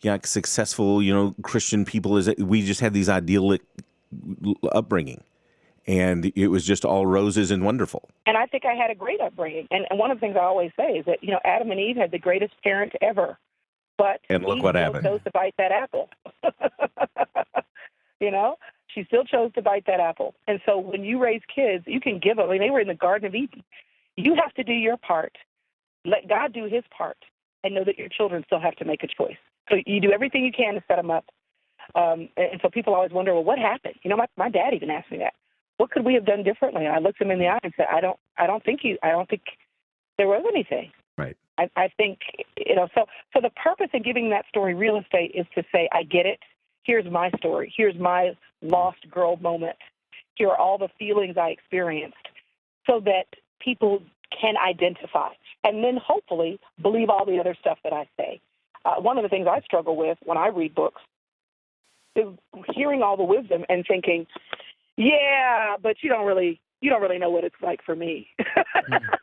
you 0.03 0.11
know, 0.11 0.19
successful, 0.25 1.03
you 1.03 1.15
know, 1.15 1.35
Christian 1.43 1.85
people 1.85 2.17
is 2.17 2.29
we 2.39 2.63
just 2.63 2.81
had 2.81 2.93
these 2.93 3.09
idyllic 3.09 3.63
upbringing, 4.73 5.23
and 5.87 6.33
it 6.35 6.49
was 6.49 6.65
just 6.65 6.85
all 6.85 7.07
roses 7.07 7.51
and 7.51 7.65
wonderful. 7.65 8.09
And 8.27 8.37
I 8.37 8.47
think 8.47 8.65
I 8.65 8.75
had 8.75 8.91
a 8.91 8.95
great 8.95 9.21
upbringing. 9.21 9.69
And, 9.71 9.87
and 9.89 9.99
one 9.99 10.11
of 10.11 10.17
the 10.19 10.21
things 10.21 10.37
I 10.37 10.45
always 10.45 10.73
say 10.77 10.93
is 10.99 11.05
that 11.07 11.23
you 11.23 11.31
know 11.31 11.41
Adam 11.45 11.71
and 11.71 11.81
Eve 11.81 11.97
had 11.97 12.11
the 12.11 12.19
greatest 12.19 12.55
parent 12.63 12.93
ever, 13.01 13.39
but 13.99 14.21
And 14.29 14.45
look 14.45 14.59
Eve 14.59 14.65
what 14.65 14.73
still 14.75 14.83
happened. 14.83 15.05
chose 15.05 15.21
to 15.25 15.31
bite 15.33 15.55
that 15.59 15.73
apple. 15.73 16.09
you 18.21 18.31
know, 18.31 18.57
she 18.89 19.05
still 19.05 19.25
chose 19.25 19.53
to 19.55 19.63
bite 19.63 19.85
that 19.87 20.01
apple. 20.01 20.35
And 20.47 20.61
so 20.67 20.79
when 20.79 21.05
you 21.05 21.19
raise 21.23 21.43
kids, 21.55 21.85
you 21.87 22.01
can 22.01 22.19
give 22.19 22.37
them. 22.37 22.49
I 22.49 22.53
mean, 22.53 22.61
they 22.61 22.71
were 22.71 22.81
in 22.81 22.89
the 22.89 22.95
Garden 22.95 23.27
of 23.27 23.35
Eden. 23.35 23.63
You 24.17 24.35
have 24.37 24.55
to 24.55 24.65
do 24.65 24.73
your 24.73 24.97
part. 24.97 25.37
Let 26.05 26.29
God 26.29 26.53
do 26.53 26.65
His 26.65 26.85
part, 26.97 27.19
and 27.65 27.75
know 27.75 27.85
that 27.85 27.99
your 27.99 28.09
children 28.09 28.43
still 28.47 28.61
have 28.61 28.77
to 28.77 28.85
make 28.85 29.03
a 29.03 29.09
choice. 29.09 29.37
So 29.69 29.77
you 29.85 30.01
do 30.01 30.13
everything 30.13 30.45
you 30.45 30.53
can 30.53 30.75
to 30.75 30.85
set 30.89 30.97
them 30.97 31.11
up. 31.11 31.25
Um, 31.95 32.29
and 32.37 32.53
and 32.53 32.61
so 32.63 32.69
people 32.71 32.95
always 32.95 33.13
wonder, 33.13 33.35
well, 33.35 33.45
what 33.45 33.59
happened? 33.59 33.95
You 34.03 34.11
know, 34.11 34.17
my 34.17 34.27
my 34.37 34.49
dad 34.49 34.73
even 34.75 34.91
asked 34.91 35.11
me 35.11 35.19
that. 35.19 35.35
What 35.77 35.91
could 35.91 36.05
we 36.05 36.15
have 36.15 36.25
done 36.25 36.43
differently? 36.43 36.87
And 36.87 36.95
I 36.95 36.99
looked 36.99 37.21
him 37.21 37.31
in 37.31 37.39
the 37.39 37.49
eye 37.49 37.59
and 37.63 37.73
said, 37.77 37.87
I 37.93 38.01
don't, 38.01 38.19
I 38.39 38.47
don't 38.47 38.65
think 38.65 38.81
you, 38.83 38.99
I 39.03 39.11
don't 39.11 39.29
think 39.29 39.43
there 40.19 40.27
was 40.27 40.45
anything. 40.49 40.91
Right. 41.19 41.37
I, 41.59 41.71
I 41.77 41.89
think 41.97 42.19
you 42.57 42.75
know. 42.75 42.89
So, 42.95 43.07
so 43.33 43.41
the 43.41 43.51
purpose 43.51 43.89
of 43.95 44.05
giving 44.05 44.31
that 44.31 44.45
story 44.49 44.75
real 44.75 44.99
estate 44.99 45.33
is 45.35 45.47
to 45.55 45.63
say, 45.73 45.89
I 45.93 46.03
get 46.03 46.27
it. 46.27 46.39
Here's 46.85 47.11
my 47.11 47.31
story. 47.39 47.73
Here's 47.77 47.99
my 47.99 48.37
lost 48.63 49.11
girl 49.11 49.37
moment. 49.37 49.77
Here 50.35 50.49
are 50.49 50.59
all 50.59 50.79
the 50.79 50.89
feelings 50.99 51.37
I 51.39 51.49
experienced, 51.49 52.17
so 52.87 53.01
that 53.01 53.25
people 53.61 54.03
can 54.39 54.55
identify, 54.57 55.31
and 55.65 55.83
then 55.83 55.97
hopefully 55.97 56.61
believe 56.83 57.09
all 57.09 57.25
the 57.25 57.39
other 57.39 57.57
stuff 57.59 57.79
that 57.85 57.93
I 57.93 58.07
say. 58.19 58.41
Uh, 58.85 59.01
one 59.01 59.17
of 59.17 59.23
the 59.23 59.29
things 59.29 59.47
I 59.51 59.61
struggle 59.61 59.97
with 59.97 60.19
when 60.25 60.37
I 60.37 60.49
read 60.49 60.75
books 60.75 61.01
is 62.15 62.27
hearing 62.75 63.03
all 63.03 63.17
the 63.17 63.25
wisdom 63.25 63.65
and 63.69 63.85
thinking, 63.87 64.27
yeah, 64.97 65.77
but 65.83 65.97
you 66.03 66.09
don't 66.09 66.27
really, 66.27 66.61
you 66.81 66.91
don't 66.91 67.03
really 67.03 67.19
know 67.19 67.31
what 67.31 67.45
it's 67.45 67.57
like 67.63 67.81
for 67.85 67.97
me. 67.97 68.29
Yep. 68.39 68.49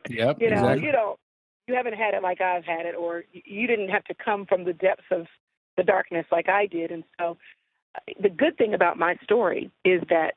you 0.08 0.50
know 0.50 0.56
exactly. 0.56 0.84
you 0.84 0.92
don't 0.92 1.18
you 1.66 1.74
haven't 1.74 1.94
had 1.94 2.14
it 2.14 2.22
like 2.22 2.40
i've 2.40 2.64
had 2.64 2.86
it 2.86 2.94
or 2.94 3.24
you 3.32 3.66
didn't 3.66 3.88
have 3.88 4.04
to 4.04 4.14
come 4.14 4.46
from 4.46 4.64
the 4.64 4.72
depths 4.72 5.04
of 5.10 5.26
the 5.76 5.82
darkness 5.82 6.26
like 6.30 6.48
i 6.48 6.66
did 6.66 6.90
and 6.90 7.04
so 7.18 7.36
uh, 7.96 8.12
the 8.22 8.28
good 8.28 8.56
thing 8.56 8.74
about 8.74 8.98
my 8.98 9.16
story 9.22 9.70
is 9.84 10.02
that 10.08 10.32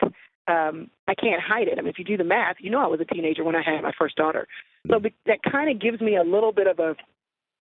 um 0.47 0.89
i 1.07 1.13
can't 1.13 1.41
hide 1.41 1.67
it 1.67 1.77
i 1.77 1.81
mean 1.81 1.89
if 1.89 1.99
you 1.99 2.05
do 2.05 2.17
the 2.17 2.23
math 2.23 2.55
you 2.59 2.69
know 2.69 2.81
i 2.81 2.87
was 2.87 2.99
a 2.99 3.13
teenager 3.13 3.43
when 3.43 3.55
i 3.55 3.61
had 3.61 3.81
my 3.81 3.93
first 3.97 4.15
daughter 4.15 4.47
so 4.89 4.99
that 5.25 5.39
kind 5.43 5.69
of 5.69 5.81
gives 5.81 5.99
me 6.01 6.15
a 6.15 6.23
little 6.23 6.51
bit 6.51 6.67
of 6.67 6.79
a 6.79 6.91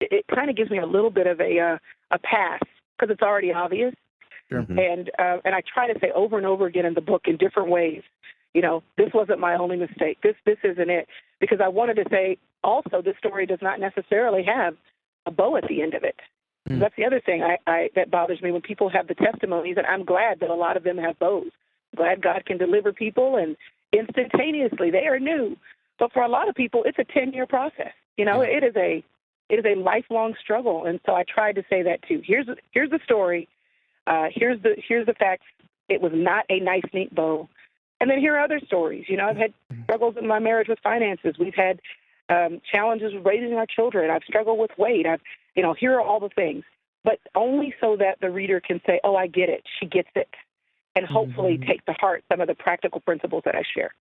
it, 0.01 0.13
it 0.13 0.25
kind 0.35 0.49
of 0.49 0.57
gives 0.57 0.71
me 0.71 0.79
a 0.79 0.87
little 0.87 1.11
bit 1.11 1.27
of 1.27 1.41
a 1.41 1.59
uh, 1.59 1.79
a 2.13 2.19
pass 2.19 2.61
because 2.99 3.13
it's 3.13 3.23
already 3.23 3.53
obvious 3.53 3.95
Sure. 4.51 4.63
Mhm. 4.63 4.93
and 4.93 5.11
uh, 5.19 5.39
and 5.45 5.55
I 5.55 5.63
try 5.63 5.93
to 5.93 5.99
say 6.01 6.11
over 6.13 6.37
and 6.37 6.47
over 6.47 6.67
again 6.67 6.85
in 6.85 6.95
the 6.95 7.01
book 7.01 7.23
in 7.27 7.37
different 7.37 7.69
ways, 7.71 8.03
you 8.53 8.63
know, 8.63 8.83
this 8.97 9.11
wasn't 9.15 9.39
my 9.39 9.55
only 9.55 9.77
mistake. 9.77 10.19
This 10.23 10.35
this 10.45 10.59
isn't 10.65 10.91
it 10.91 11.07
because 11.39 11.61
I 11.63 11.69
wanted 11.69 11.95
to 11.97 12.05
say 12.11 12.37
also 12.65 13.01
this 13.01 13.17
story 13.19 13.47
does 13.47 13.63
not 13.63 13.79
necessarily 13.79 14.43
have 14.43 14.75
a 15.27 15.31
bow 15.31 15.57
at 15.57 15.69
the 15.69 15.83
end 15.83 15.95
of 15.95 16.03
it. 16.03 16.17
Mm. 16.69 16.81
That's 16.81 16.97
the 16.97 17.05
other 17.05 17.21
thing 17.21 17.43
I, 17.43 17.59
I 17.67 17.91
that 17.95 18.11
bothers 18.11 18.43
me 18.43 18.51
when 18.51 18.61
people 18.61 18.89
have 18.91 19.07
the 19.07 19.15
testimonies, 19.15 19.77
and 19.77 19.87
I'm 19.87 20.05
glad 20.05 20.41
that 20.41 20.51
a 20.51 20.55
lot 20.55 20.77
of 20.77 20.83
them 20.83 20.99
have 20.99 21.19
bows. 21.19 21.51
Glad 21.97 22.21
God 22.23 22.45
can 22.45 22.59
deliver 22.59 22.93
people 22.93 23.37
and 23.37 23.57
instantaneously 23.93 24.91
they 24.91 25.07
are 25.07 25.19
new, 25.19 25.57
but 25.99 26.13
for 26.13 26.23
a 26.23 26.29
lot 26.29 26.49
of 26.49 26.55
people 26.55 26.83
it's 26.85 26.99
a 26.99 27.05
ten 27.05 27.33
year 27.33 27.47
process. 27.47 27.93
You 28.17 28.25
know, 28.25 28.41
it 28.41 28.65
is 28.65 28.75
a 28.77 29.05
it 29.49 29.59
is 29.61 29.65
a 29.65 29.79
lifelong 29.79 30.35
struggle, 30.43 30.87
and 30.87 31.01
so 31.07 31.15
I 31.15 31.25
tried 31.25 31.55
to 31.55 31.63
say 31.71 31.83
that 31.83 32.03
too. 32.09 32.21
Here's 32.25 32.47
here's 32.73 32.91
the 32.91 33.01
story. 33.05 33.49
Uh, 34.07 34.27
here's 34.33 34.61
the 34.63 34.77
here's 34.89 35.07
the 35.07 35.15
facts. 35.15 35.47
It 35.89 36.01
was 36.01 36.13
not 36.15 36.45
a 36.49 36.61
nice, 36.61 36.85
neat 36.93 37.15
bow. 37.15 37.49
And 38.01 38.11
then 38.11 38.19
here 38.19 38.37
are 38.37 38.45
other 38.45 38.61
stories. 38.65 39.05
You 39.09 39.17
know, 39.17 39.27
I've 39.27 39.37
had 39.37 39.53
struggles 39.85 40.17
in 40.19 40.27
my 40.27 40.39
marriage 40.39 40.69
with 40.69 40.79
finances. 40.83 41.35
We've 41.39 41.55
had 41.55 41.81
um, 42.31 42.61
challenges 42.71 43.13
with 43.13 43.27
raising 43.27 43.55
our 43.55 43.67
children. 43.67 44.11
I've 44.11 44.23
struggled 44.25 44.59
with 44.59 44.71
weight. 44.79 45.07
I've, 45.07 45.21
you 45.55 45.63
know, 45.63 45.75
here 45.75 45.95
are 45.95 46.01
all 46.01 46.21
the 46.21 46.31
things, 46.31 46.65
but 47.05 47.19
only 47.35 47.75
so 47.81 47.97
that 47.97 48.21
the 48.21 48.31
reader 48.31 48.61
can 48.61 48.81
say, 48.87 49.01
"Oh, 49.05 49.17
I 49.17 49.27
get 49.27 49.49
it. 49.49 49.65
She 49.79 49.87
gets 49.87 50.09
it," 50.15 50.29
and 50.97 51.05
hopefully 51.05 51.59
take 51.67 51.85
to 51.87 51.93
heart 51.93 52.25
some 52.31 52.41
of 52.41 52.49
the 52.49 52.55
practical 52.55 53.01
principles 53.01 53.43
that 53.45 53.55
I 53.55 53.63
share. 53.75 53.93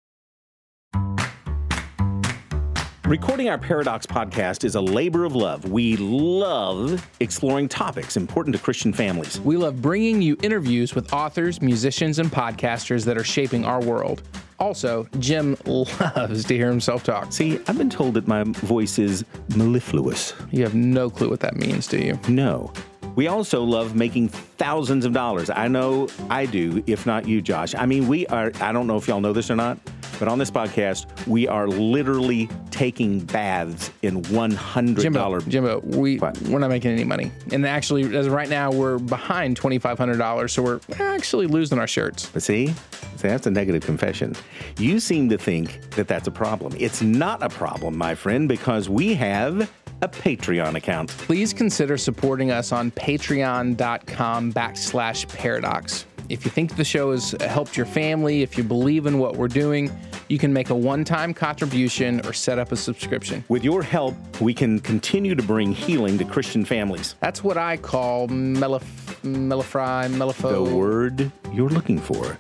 Recording 3.09 3.49
our 3.49 3.57
Paradox 3.57 4.05
podcast 4.05 4.65
is 4.65 4.75
a 4.75 4.81
labor 4.83 5.25
of 5.25 5.35
love. 5.35 5.71
We 5.71 5.97
love 5.97 7.09
exploring 7.21 7.67
topics 7.67 8.19
important 8.19 8.55
to 8.55 8.61
Christian 8.61 8.93
families. 8.93 9.41
We 9.41 9.57
love 9.57 9.81
bringing 9.81 10.21
you 10.21 10.37
interviews 10.43 10.95
with 10.95 11.11
authors, 11.11 11.63
musicians, 11.63 12.19
and 12.19 12.31
podcasters 12.31 13.07
that 13.07 13.17
are 13.17 13.25
shaping 13.25 13.65
our 13.65 13.81
world. 13.81 14.25
Also, 14.59 15.09
Jim 15.21 15.57
loves 15.65 16.45
to 16.45 16.55
hear 16.55 16.69
himself 16.69 17.03
talk. 17.03 17.33
See, 17.33 17.59
I've 17.67 17.79
been 17.79 17.89
told 17.89 18.13
that 18.13 18.29
my 18.29 18.45
voice 18.45 18.99
is 18.99 19.25
mellifluous. 19.57 20.35
You 20.51 20.63
have 20.65 20.75
no 20.75 21.09
clue 21.09 21.31
what 21.31 21.41
that 21.41 21.57
means, 21.57 21.87
do 21.87 21.97
you? 21.97 22.21
No. 22.29 22.71
We 23.17 23.27
also 23.27 23.65
love 23.65 23.97
making 23.97 24.29
thousands 24.29 25.07
of 25.07 25.15
dollars. 25.15 25.49
I 25.49 25.67
know 25.67 26.09
I 26.29 26.45
do, 26.45 26.85
if 26.87 27.07
not 27.07 27.27
you, 27.27 27.41
Josh. 27.41 27.75
I 27.75 27.87
mean, 27.87 28.07
we 28.07 28.27
are, 28.27 28.53
I 28.61 28.71
don't 28.71 28.87
know 28.87 28.99
if 28.99 29.09
y'all 29.09 29.23
know 29.23 29.33
this 29.33 29.51
or 29.51 29.57
not, 29.57 29.79
but 30.19 30.29
on 30.29 30.39
this 30.39 30.51
podcast, 30.51 31.07
we 31.27 31.47
are 31.49 31.67
literally 31.69 32.49
taking 32.71 33.21
baths 33.21 33.91
in 34.03 34.23
$100. 34.23 34.99
Jimbo, 35.01 35.41
Jimbo, 35.41 35.81
we 35.85 36.19
What? 36.19 36.41
we're 36.43 36.59
not 36.59 36.71
making 36.71 36.93
any 36.93 37.05
money, 37.05 37.31
and 37.53 37.67
actually, 37.67 38.17
as 38.17 38.29
right 38.29 38.49
now, 38.49 38.71
we're 38.71 38.99
behind 38.99 39.57
twenty 39.57 39.79
five 39.79 39.99
hundred 39.99 40.19
dollars, 40.19 40.53
so 40.53 40.63
we're 40.63 40.81
actually 40.99 41.47
losing 41.47 41.79
our 41.79 41.87
shirts. 41.87 42.27
But 42.33 42.43
see, 42.43 42.69
see, 42.69 43.29
that's 43.29 43.47
a 43.47 43.51
negative 43.51 43.83
confession. 43.85 44.35
You 44.79 45.01
seem 45.01 45.29
to 45.31 45.39
think 45.39 45.91
that 45.93 46.09
that's 46.09 46.29
a 46.29 46.33
problem. 46.33 46.75
It's 46.79 47.03
not 47.03 47.43
a 47.43 47.49
problem, 47.49 47.97
my 47.97 48.15
friend, 48.15 48.49
because 48.49 48.89
we 48.89 49.15
have 49.15 49.71
a 50.01 50.09
Patreon 50.09 50.77
account. 50.77 51.11
Please 51.11 51.53
consider 51.53 51.97
supporting 51.97 52.53
us 52.53 52.71
on 52.71 52.91
patreon.com 52.93 54.53
backslash 54.53 55.29
paradox. 55.37 56.05
If 56.29 56.45
you 56.45 56.51
think 56.51 56.77
the 56.77 56.85
show 56.85 57.13
has 57.13 57.35
helped 57.41 57.75
your 57.75 57.87
family, 57.87 58.43
if 58.43 58.59
you 58.59 58.65
believe 58.65 59.07
in 59.07 59.19
what 59.19 59.37
we're 59.37 59.49
doing, 59.49 59.91
you 60.29 60.39
can 60.39 60.53
make 60.53 60.69
a 60.69 60.75
one 60.75 61.03
time 61.03 61.33
contribution 61.33 62.21
or 62.27 62.35
set 62.35 62.59
up 62.59 62.71
a 62.71 62.77
subscription. 62.77 63.43
With 63.49 63.65
your 63.65 63.83
help, 63.83 64.15
we 64.39 64.53
can 64.53 64.79
continue 64.81 65.35
to 65.35 65.43
bring 65.43 65.73
healing 65.73 66.19
to 66.19 66.27
Christian 66.27 66.67
families. 66.67 67.15
That's 67.21 67.43
what 67.43 67.57
I 67.57 67.79
call 67.79 68.29
mellif- 68.29 68.83
mellifry, 69.23 70.09
The 70.51 70.77
word 70.77 71.33
you're 71.53 71.71
looking 71.71 71.99
for 71.99 72.37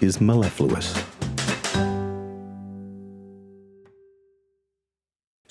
is 0.00 0.20
mellifluous. 0.20 1.04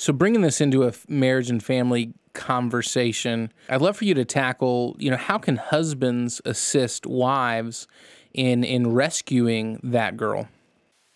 So 0.02 0.12
bringing 0.12 0.42
this 0.42 0.60
into 0.62 0.88
a 0.88 0.94
marriage 1.08 1.52
and 1.52 1.64
family 1.64 2.16
conversation, 2.34 3.54
I'd 3.70 3.82
love 3.82 3.98
for 3.98 4.06
you 4.06 4.16
to 4.16 4.26
tackle, 4.26 4.96
you 4.98 5.12
know, 5.12 5.18
how 5.18 5.38
can 5.38 5.58
husbands 5.58 6.42
assist 6.44 7.06
wives 7.06 7.88
in 8.34 8.64
in 8.64 8.94
rescuing 8.94 9.80
that 9.84 10.18
girl? 10.18 10.48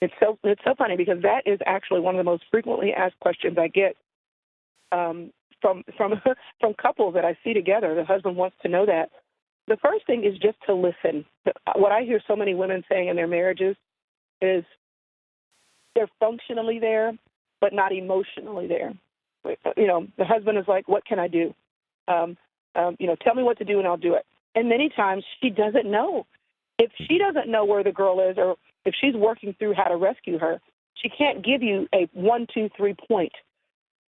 It's 0.01 0.13
so 0.19 0.37
it's 0.43 0.61
so 0.63 0.75
funny 0.77 0.97
because 0.97 1.19
that 1.23 1.47
is 1.47 1.57
actually 1.65 2.01
one 2.01 2.13
of 2.13 2.19
the 2.19 2.29
most 2.29 2.43
frequently 2.51 2.93
asked 2.93 3.19
questions 3.21 3.57
I 3.57 3.69
get 3.69 3.95
um, 4.91 5.31
from 5.63 5.83
from 5.97 6.21
from 6.59 6.75
couples 6.75 7.15
that 7.15 7.25
I 7.25 7.35
see 7.43 7.55
together. 7.55 7.95
The 7.95 8.05
husband 8.05 8.37
wants 8.37 8.55
to 8.61 8.69
know 8.69 8.85
that. 8.85 9.09
The 9.67 9.77
first 9.77 10.05
thing 10.05 10.25
is 10.25 10.37
just 10.37 10.59
to 10.67 10.75
listen. 10.75 11.25
What 11.73 11.91
I 11.91 12.03
hear 12.03 12.21
so 12.27 12.35
many 12.35 12.53
women 12.53 12.83
saying 12.87 13.07
in 13.07 13.15
their 13.15 13.25
marriages 13.25 13.75
is 14.43 14.63
they're 15.95 16.11
functionally 16.19 16.77
there, 16.77 17.13
but 17.65 17.73
not 17.73 17.91
emotionally 17.91 18.67
there. 18.67 18.93
You 19.75 19.87
know, 19.87 20.05
the 20.19 20.25
husband 20.25 20.59
is 20.59 20.65
like, 20.67 20.87
"What 20.87 21.03
can 21.03 21.17
I 21.17 21.27
do? 21.27 21.55
Um, 22.07 22.37
um, 22.75 22.95
you 22.99 23.07
know, 23.07 23.15
tell 23.15 23.33
me 23.33 23.41
what 23.41 23.57
to 23.57 23.65
do 23.65 23.79
and 23.79 23.87
I'll 23.87 23.97
do 23.97 24.13
it." 24.13 24.23
And 24.53 24.69
many 24.69 24.89
times 24.89 25.23
she 25.41 25.49
doesn't 25.49 25.89
know. 25.89 26.27
If 26.77 26.91
she 27.07 27.17
doesn't 27.17 27.49
know 27.49 27.65
where 27.65 27.83
the 27.83 27.91
girl 27.91 28.19
is, 28.19 28.37
or 28.37 28.57
if 28.85 28.93
she's 29.01 29.15
working 29.15 29.55
through 29.57 29.73
how 29.73 29.85
to 29.85 29.95
rescue 29.95 30.37
her, 30.37 30.61
she 30.93 31.09
can't 31.09 31.43
give 31.43 31.63
you 31.63 31.87
a 31.91 32.07
one, 32.13 32.45
two, 32.53 32.69
three 32.77 32.93
point. 33.07 33.33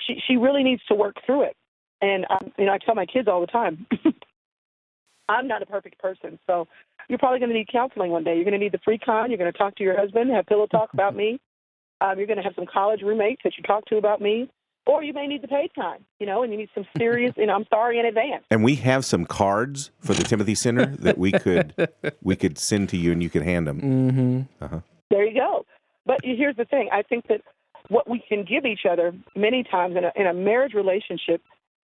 She 0.03 0.21
she 0.27 0.37
really 0.37 0.63
needs 0.63 0.83
to 0.89 0.95
work 0.95 1.17
through 1.25 1.45
it. 1.45 1.57
And 2.03 2.27
um, 2.29 2.53
you 2.59 2.67
know, 2.67 2.73
I 2.73 2.79
tell 2.79 2.95
my 2.95 3.07
kids 3.07 3.27
all 3.27 3.41
the 3.41 3.47
time, 3.47 3.87
I'm 5.31 5.49
not 5.49 5.63
a 5.63 5.67
perfect 5.67 5.99
person, 5.99 6.39
so 6.47 6.69
you're 7.09 7.19
probably 7.19 7.39
going 7.39 7.53
to 7.53 7.57
need 7.57 7.69
counseling 7.73 8.11
one 8.11 8.23
day. 8.23 8.35
You're 8.35 8.45
going 8.45 8.61
to 8.61 8.65
need 8.67 8.73
the 8.73 8.85
free 8.85 8.99
con. 8.99 9.31
You're 9.31 9.39
going 9.39 9.51
to 9.51 9.59
talk 9.59 9.77
to 9.77 9.83
your 9.83 9.99
husband, 9.99 10.31
have 10.31 10.45
pillow 10.45 10.67
talk 10.67 10.93
about 10.93 11.17
me. 11.23 11.41
Um, 12.01 12.19
you're 12.19 12.27
going 12.27 12.37
to 12.37 12.43
have 12.43 12.55
some 12.55 12.67
college 12.67 13.03
roommates 13.03 13.43
that 13.45 13.57
you 13.57 13.63
talk 13.63 13.87
to 13.87 13.97
about 13.97 14.21
me, 14.21 14.51
or 14.87 15.03
you 15.03 15.13
may 15.13 15.27
need 15.27 15.43
the 15.43 15.49
paid 15.49 15.71
time. 15.75 16.05
You 16.21 16.27
know, 16.27 16.43
and 16.43 16.53
you 16.53 16.59
need 16.59 16.69
some 16.75 16.87
serious. 16.97 17.33
You 17.37 17.47
know, 17.47 17.55
I'm 17.55 17.67
sorry 17.71 17.99
in 17.99 18.07
advance. 18.07 18.45
And 18.51 18.63
we 18.63 18.77
have 18.77 19.05
some 19.05 19.25
cards 19.25 19.91
for 20.01 20.15
the 20.15 20.23
Timothy 20.23 20.55
Center 20.55 20.87
that 20.87 21.19
we 21.19 21.33
could 21.33 21.75
we 22.23 22.37
could 22.37 22.59
send 22.59 22.89
to 22.91 22.97
you 22.97 23.13
and 23.13 23.23
you 23.23 23.31
could 23.31 23.43
hand 23.43 23.67
them. 23.67 23.81
Mm-hmm. 24.61 24.77
There 25.11 25.25
you 25.25 25.35
go. 25.35 25.65
But 26.05 26.21
here's 26.23 26.57
the 26.57 26.65
thing: 26.67 26.89
I 26.93 27.03
think 27.03 27.27
that 27.29 27.41
what 27.89 28.09
we 28.11 28.23
can 28.29 28.45
give 28.45 28.65
each 28.65 28.85
other 28.89 29.13
many 29.35 29.63
times 29.63 29.97
in 29.97 30.05
a, 30.05 30.13
in 30.17 30.27
a 30.27 30.35
marriage 30.35 30.75
relationship 30.75 31.41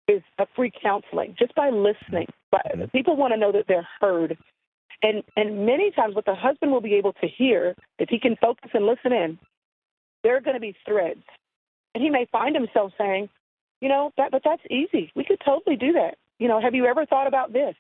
is 0.08 0.22
a 0.40 0.48
free 0.56 0.72
counseling, 0.82 1.36
just 1.38 1.54
by 1.56 1.70
listening. 1.70 2.28
But 2.52 2.92
people 2.92 3.16
want 3.16 3.34
to 3.34 3.38
know 3.38 3.52
that 3.52 3.66
they're 3.68 3.88
heard, 4.02 4.38
And 5.02 5.24
and 5.36 5.66
many 5.66 5.92
times 5.92 6.16
what 6.16 6.26
the 6.26 6.36
husband 6.36 6.72
will 6.72 6.82
be 6.82 6.96
able 6.96 7.14
to 7.14 7.28
hear, 7.28 7.76
if 8.00 8.10
he 8.10 8.20
can 8.20 8.36
focus 8.36 8.72
and 8.74 8.86
listen 8.86 9.14
in, 9.14 9.40
there 10.24 10.36
are 10.38 10.42
going 10.42 10.56
to 10.56 10.62
be 10.62 10.76
threads. 10.86 11.24
And 11.94 12.04
he 12.04 12.10
may 12.10 12.28
find 12.32 12.56
himself 12.56 12.92
saying, 12.98 13.30
you 13.82 13.90
know, 13.90 14.12
that 14.18 14.32
but 14.32 14.42
that's 14.44 14.62
easy. 14.70 15.12
We 15.16 15.24
could 15.24 15.42
totally 15.44 15.76
do 15.76 15.94
that. 15.94 16.16
You 16.38 16.48
know, 16.48 16.62
have 16.62 16.76
you 16.76 16.86
ever 16.86 17.06
thought 17.06 17.28
about 17.28 17.54
this? 17.54 17.76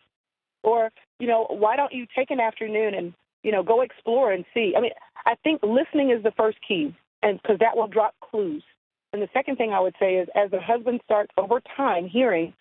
Or, 0.63 0.91
you 1.19 1.27
know, 1.27 1.47
why 1.49 1.75
don't 1.75 1.93
you 1.93 2.05
take 2.15 2.31
an 2.31 2.39
afternoon 2.39 2.93
and, 2.93 3.13
you 3.43 3.51
know, 3.51 3.63
go 3.63 3.81
explore 3.81 4.31
and 4.31 4.45
see? 4.53 4.73
I 4.77 4.81
mean, 4.81 4.91
I 5.25 5.35
think 5.43 5.61
listening 5.63 6.11
is 6.11 6.23
the 6.23 6.31
first 6.31 6.57
key 6.65 6.95
and 7.21 7.41
because 7.41 7.59
that 7.59 7.75
will 7.75 7.87
drop 7.87 8.15
clues. 8.21 8.63
And 9.11 9.21
the 9.21 9.29
second 9.33 9.57
thing 9.57 9.71
I 9.71 9.79
would 9.79 9.95
say 9.99 10.15
is 10.15 10.27
as 10.35 10.51
the 10.51 10.61
husband 10.61 11.01
starts 11.03 11.31
over 11.37 11.61
time 11.75 12.07
hearing 12.07 12.53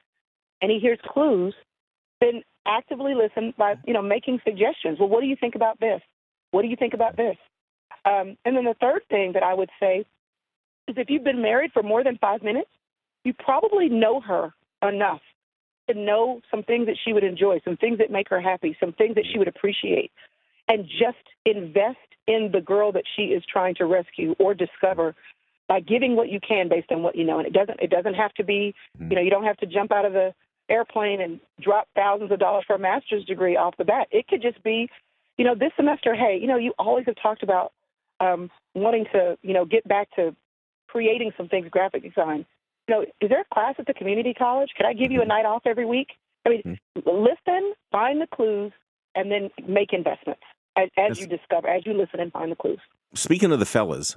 and 0.62 0.70
he 0.70 0.78
hears 0.78 0.99
clues, 1.06 1.54
then 2.20 2.42
actively 2.66 3.14
listen 3.14 3.54
by, 3.56 3.75
you 3.87 3.92
know, 3.92 4.02
making 4.02 4.40
suggestions. 4.44 4.99
Well, 4.99 5.08
what 5.08 5.20
do 5.20 5.26
you 5.26 5.37
think 5.37 5.54
about 5.54 5.78
this? 5.80 6.00
What 6.50 6.62
do 6.62 6.68
you 6.68 6.76
think 6.76 6.94
about 6.94 7.16
this? 7.16 7.37
Um, 8.04 8.37
and 8.45 8.57
then 8.57 8.64
the 8.64 8.76
third 8.80 9.02
thing 9.09 9.33
that 9.33 9.42
I 9.42 9.54
would 9.54 9.71
say 9.80 10.04
is 10.87 10.97
if 10.97 11.11
you've 11.11 11.25
been 11.25 11.42
married 11.42 11.73
for 11.73 11.83
more 11.83 12.02
than 12.02 12.18
five 12.18 12.42
minutes, 12.42 12.71
you 13.25 13.35
probably 13.35 13.88
know 13.88 14.21
her 14.21 14.52
enough 14.83 15.21
to 15.88 15.95
know 15.95 16.40
some 16.50 16.62
things 16.62 16.87
that 16.87 16.97
she 17.04 17.12
would 17.12 17.25
enjoy, 17.25 17.61
some 17.64 17.76
things 17.76 17.99
that 17.99 18.11
make 18.11 18.28
her 18.28 18.40
happy, 18.40 18.76
some 18.78 18.92
things 18.92 19.14
that 19.16 19.25
she 19.30 19.38
would 19.38 19.49
appreciate, 19.49 20.12
and 20.68 20.85
just 20.85 21.16
invest 21.45 21.97
in 22.26 22.50
the 22.52 22.61
girl 22.61 22.92
that 22.92 23.04
she 23.16 23.23
is 23.25 23.42
trying 23.50 23.75
to 23.76 23.87
rescue 23.87 24.35
or 24.38 24.54
discover 24.54 25.14
by 25.66 25.80
giving 25.80 26.16
what 26.16 26.28
you 26.28 26.40
can 26.47 26.68
based 26.68 26.90
on 26.92 27.02
what 27.02 27.16
you 27.16 27.25
know. 27.25 27.38
And 27.38 27.47
it 27.47 27.52
doesn't 27.52 27.80
it 27.80 27.90
doesn't 27.90 28.14
have 28.14 28.33
to 28.35 28.45
be, 28.45 28.75
you 28.99 29.16
know, 29.16 29.21
you 29.21 29.30
don't 29.30 29.45
have 29.45 29.57
to 29.59 29.66
jump 29.66 29.92
out 29.92 30.04
of 30.04 30.12
the 30.12 30.35
airplane 30.68 31.21
and 31.21 31.40
drop 31.61 31.88
thousands 31.95 32.30
of 32.30 32.38
dollars 32.38 32.64
for 32.66 32.76
a 32.76 32.78
master's 32.78 33.25
degree 33.25 33.57
off 33.57 33.76
the 33.78 33.85
bat. 33.85 34.09
It 34.11 34.28
could 34.28 34.42
just 34.42 34.62
be, 34.62 34.88
you 35.38 35.45
know, 35.45 35.54
this 35.54 35.73
semester, 35.76 36.14
hey, 36.14 36.38
you 36.40 36.47
know, 36.47 36.59
you 36.59 36.75
always 36.78 37.07
have 37.07 37.16
talked 37.23 37.42
about 37.42 37.73
um, 38.21 38.51
wanting 38.75 39.07
to, 39.13 39.37
you 39.43 39.55
know, 39.55 39.65
get 39.65 39.87
back 39.87 40.09
to 40.17 40.35
creating 40.89 41.33
some 41.37 41.49
things, 41.49 41.69
graphic 41.71 42.03
design. 42.03 42.45
You 42.89 42.95
know, 42.95 43.03
is 43.21 43.29
there 43.29 43.41
a 43.41 43.55
class 43.55 43.75
at 43.79 43.87
the 43.87 43.95
community 43.95 44.35
college? 44.35 44.71
Could 44.77 44.87
I 44.87 44.95
give 44.95 45.11
you 45.11 45.21
a 45.21 45.27
night 45.27 45.45
off 45.45 45.63
every 45.67 45.85
week? 45.85 46.09
I 46.47 46.51
mean, 46.51 46.63
mm-hmm. 46.97 47.01
listen, 47.05 47.75
find 47.93 48.21
the 48.21 48.27
clues, 48.35 48.73
and 49.15 49.31
then 49.31 49.51
make 49.67 49.93
investments 49.93 50.43
as, 50.77 50.89
as 50.97 51.21
you 51.21 51.27
discover, 51.27 51.69
as 51.69 51.83
you 51.85 51.93
listen 51.93 52.21
and 52.21 52.33
find 52.33 52.51
the 52.53 52.57
clues. 52.57 52.79
Speaking 53.15 53.53
of 53.53 53.59
the 53.59 53.67
fellas, 53.67 54.17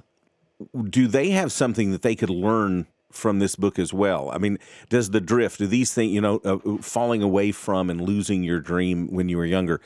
do 0.88 1.06
they 1.06 1.30
have 1.30 1.52
something 1.52 1.90
that 1.90 2.02
they 2.02 2.14
could 2.14 2.30
learn 2.30 2.86
from 3.14 3.38
this 3.38 3.56
book 3.56 3.78
as 3.78 3.92
well? 3.92 4.30
I 4.30 4.38
mean, 4.38 4.58
does 4.88 5.10
the 5.10 5.20
drift, 5.20 5.58
do 5.58 5.66
these 5.66 5.92
things, 5.92 6.12
you 6.12 6.20
know, 6.20 6.40
uh, 6.44 6.58
falling 6.80 7.22
away 7.22 7.52
from 7.52 7.90
and 7.90 8.00
losing 8.00 8.42
your 8.42 8.60
dream 8.60 9.08
when 9.08 9.28
you 9.28 9.36
were 9.36 9.46
younger, 9.46 9.80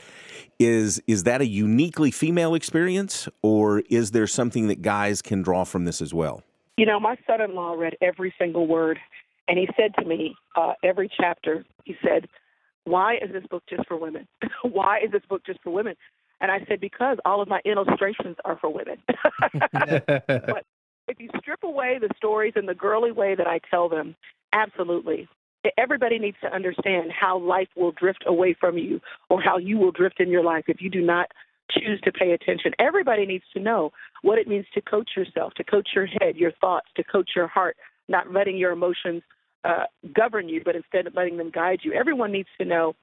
is 0.58 1.02
is 1.06 1.24
that 1.24 1.40
a 1.40 1.46
uniquely 1.46 2.10
female 2.10 2.54
experience, 2.54 3.28
or 3.42 3.80
is 3.90 4.12
there 4.12 4.26
something 4.26 4.68
that 4.68 4.82
guys 4.82 5.22
can 5.22 5.42
draw 5.42 5.64
from 5.64 5.84
this 5.84 6.00
as 6.00 6.14
well? 6.14 6.42
You 6.76 6.86
know, 6.86 7.00
my 7.00 7.16
son-in-law 7.26 7.74
read 7.74 7.96
every 8.00 8.34
single 8.38 8.66
word, 8.66 8.98
and 9.48 9.58
he 9.58 9.68
said 9.76 9.94
to 9.98 10.04
me 10.04 10.34
uh, 10.56 10.74
every 10.82 11.10
chapter, 11.14 11.64
he 11.84 11.96
said, 12.02 12.28
"Why 12.84 13.16
is 13.16 13.32
this 13.32 13.44
book 13.50 13.64
just 13.68 13.86
for 13.86 13.96
women? 13.96 14.26
Why 14.62 15.00
is 15.04 15.10
this 15.12 15.22
book 15.28 15.42
just 15.44 15.62
for 15.62 15.70
women?" 15.70 15.96
And 16.40 16.50
I 16.50 16.64
said, 16.68 16.80
because 16.80 17.18
all 17.24 17.40
of 17.40 17.48
my 17.48 17.60
illustrations 17.64 18.36
are 18.44 18.58
for 18.58 18.70
women. 18.70 18.98
but 19.52 20.64
if 21.08 21.20
you 21.20 21.28
strip 21.38 21.62
away 21.62 21.98
the 22.00 22.08
stories 22.16 22.54
in 22.56 22.66
the 22.66 22.74
girly 22.74 23.12
way 23.12 23.34
that 23.34 23.46
I 23.46 23.60
tell 23.70 23.88
them, 23.88 24.16
absolutely. 24.52 25.28
Everybody 25.76 26.18
needs 26.18 26.36
to 26.42 26.52
understand 26.52 27.10
how 27.12 27.38
life 27.38 27.68
will 27.76 27.92
drift 27.92 28.24
away 28.26 28.54
from 28.58 28.78
you 28.78 29.00
or 29.28 29.40
how 29.40 29.58
you 29.58 29.78
will 29.78 29.90
drift 29.90 30.20
in 30.20 30.30
your 30.30 30.44
life 30.44 30.64
if 30.68 30.80
you 30.80 30.90
do 30.90 31.00
not 31.00 31.28
choose 31.70 32.00
to 32.02 32.12
pay 32.12 32.32
attention. 32.32 32.72
Everybody 32.78 33.26
needs 33.26 33.44
to 33.54 33.60
know 33.60 33.92
what 34.22 34.38
it 34.38 34.46
means 34.46 34.66
to 34.74 34.80
coach 34.80 35.10
yourself, 35.16 35.54
to 35.54 35.64
coach 35.64 35.88
your 35.94 36.06
head, 36.06 36.36
your 36.36 36.52
thoughts, 36.60 36.86
to 36.96 37.02
coach 37.02 37.30
your 37.34 37.48
heart, 37.48 37.76
not 38.08 38.32
letting 38.32 38.56
your 38.56 38.70
emotions 38.70 39.22
uh, 39.64 39.84
govern 40.14 40.48
you, 40.48 40.62
but 40.64 40.76
instead 40.76 41.08
of 41.08 41.14
letting 41.14 41.36
them 41.36 41.50
guide 41.50 41.80
you. 41.82 41.92
Everyone 41.92 42.30
needs 42.30 42.48
to 42.58 42.64
know 42.64 42.94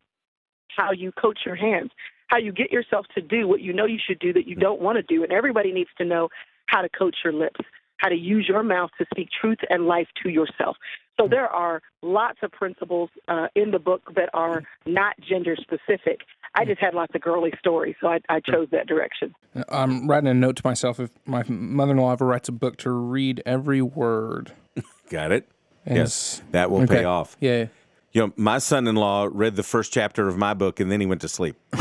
how 0.69 0.91
you 0.93 1.11
coach 1.11 1.39
your 1.45 1.55
hands, 1.55 1.91
how 2.27 2.37
you 2.37 2.53
get 2.53 2.71
yourself 2.71 3.05
to 3.15 3.21
do 3.21 3.47
what 3.47 3.59
you 3.59 3.73
know 3.73 3.85
you 3.85 3.99
should 4.05 4.19
do 4.19 4.31
that 4.31 4.47
you 4.47 4.55
don't 4.55 4.81
want 4.81 4.95
to 4.95 5.03
do. 5.03 5.23
And 5.23 5.33
everybody 5.33 5.73
needs 5.73 5.89
to 5.97 6.05
know 6.05 6.29
how 6.67 6.81
to 6.81 6.89
coach 6.89 7.17
your 7.25 7.33
lips 7.33 7.59
how 7.97 8.09
to 8.09 8.15
use 8.15 8.45
your 8.47 8.63
mouth 8.63 8.89
to 8.97 9.05
speak 9.13 9.29
truth 9.39 9.59
and 9.69 9.85
life 9.85 10.07
to 10.23 10.29
yourself. 10.29 10.77
So 11.19 11.27
there 11.27 11.47
are 11.47 11.81
lots 12.01 12.39
of 12.41 12.51
principles 12.51 13.09
uh, 13.27 13.47
in 13.55 13.71
the 13.71 13.79
book 13.79 14.01
that 14.15 14.29
are 14.33 14.63
not 14.85 15.15
gender 15.19 15.55
specific. 15.55 16.21
I 16.55 16.65
just 16.65 16.79
had 16.79 16.93
lots 16.93 17.13
of 17.15 17.21
girly 17.21 17.51
stories, 17.57 17.95
so 18.01 18.07
I, 18.07 18.19
I, 18.29 18.39
chose 18.39 18.67
that 18.71 18.87
direction. 18.87 19.33
I'm 19.69 20.07
writing 20.07 20.29
a 20.29 20.33
note 20.33 20.55
to 20.57 20.61
myself 20.63 20.99
if 20.99 21.09
my 21.25 21.43
mother-in-law 21.47 22.13
ever 22.13 22.25
writes 22.25 22.47
a 22.49 22.51
book 22.51 22.77
to 22.77 22.91
read 22.91 23.41
every 23.45 23.81
word. 23.81 24.51
Got 25.09 25.31
it. 25.31 25.49
And 25.85 25.97
yes, 25.97 26.41
that 26.51 26.69
will 26.69 26.83
okay. 26.83 26.97
pay 26.97 27.03
off. 27.03 27.37
Yeah. 27.39 27.67
You 28.13 28.21
know, 28.21 28.33
my 28.37 28.59
son-in-law 28.59 29.29
read 29.31 29.55
the 29.55 29.63
first 29.63 29.91
chapter 29.91 30.27
of 30.27 30.37
my 30.37 30.53
book 30.53 30.79
and 30.79 30.91
then 30.91 30.99
he 30.99 31.07
went 31.07 31.21
to 31.21 31.27
sleep. 31.27 31.55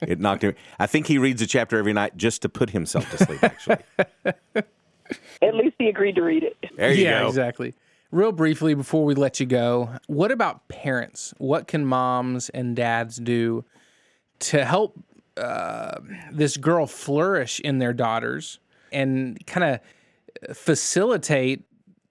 it 0.00 0.18
knocked 0.18 0.42
him. 0.42 0.54
I 0.80 0.86
think 0.86 1.06
he 1.06 1.16
reads 1.16 1.40
a 1.40 1.46
chapter 1.46 1.78
every 1.78 1.92
night 1.92 2.16
just 2.16 2.42
to 2.42 2.48
put 2.48 2.70
himself 2.70 3.08
to 3.12 3.18
sleep. 3.18 3.42
Actually. 3.44 3.78
At 5.42 5.54
least 5.54 5.76
he 5.78 5.88
agreed 5.88 6.16
to 6.16 6.22
read 6.22 6.42
it. 6.42 6.56
There 6.76 6.92
you 6.92 7.04
yeah, 7.04 7.20
go. 7.20 7.28
exactly. 7.28 7.74
Real 8.10 8.32
briefly 8.32 8.74
before 8.74 9.04
we 9.04 9.14
let 9.14 9.38
you 9.38 9.46
go, 9.46 9.90
what 10.08 10.32
about 10.32 10.66
parents? 10.66 11.32
What 11.38 11.68
can 11.68 11.86
moms 11.86 12.48
and 12.48 12.74
dads 12.74 13.18
do 13.18 13.64
to 14.40 14.64
help 14.64 14.98
uh, 15.36 16.00
this 16.32 16.56
girl 16.56 16.86
flourish 16.86 17.60
in 17.60 17.78
their 17.78 17.92
daughters 17.92 18.58
and 18.90 19.44
kind 19.46 19.80
of 20.48 20.56
facilitate 20.56 21.62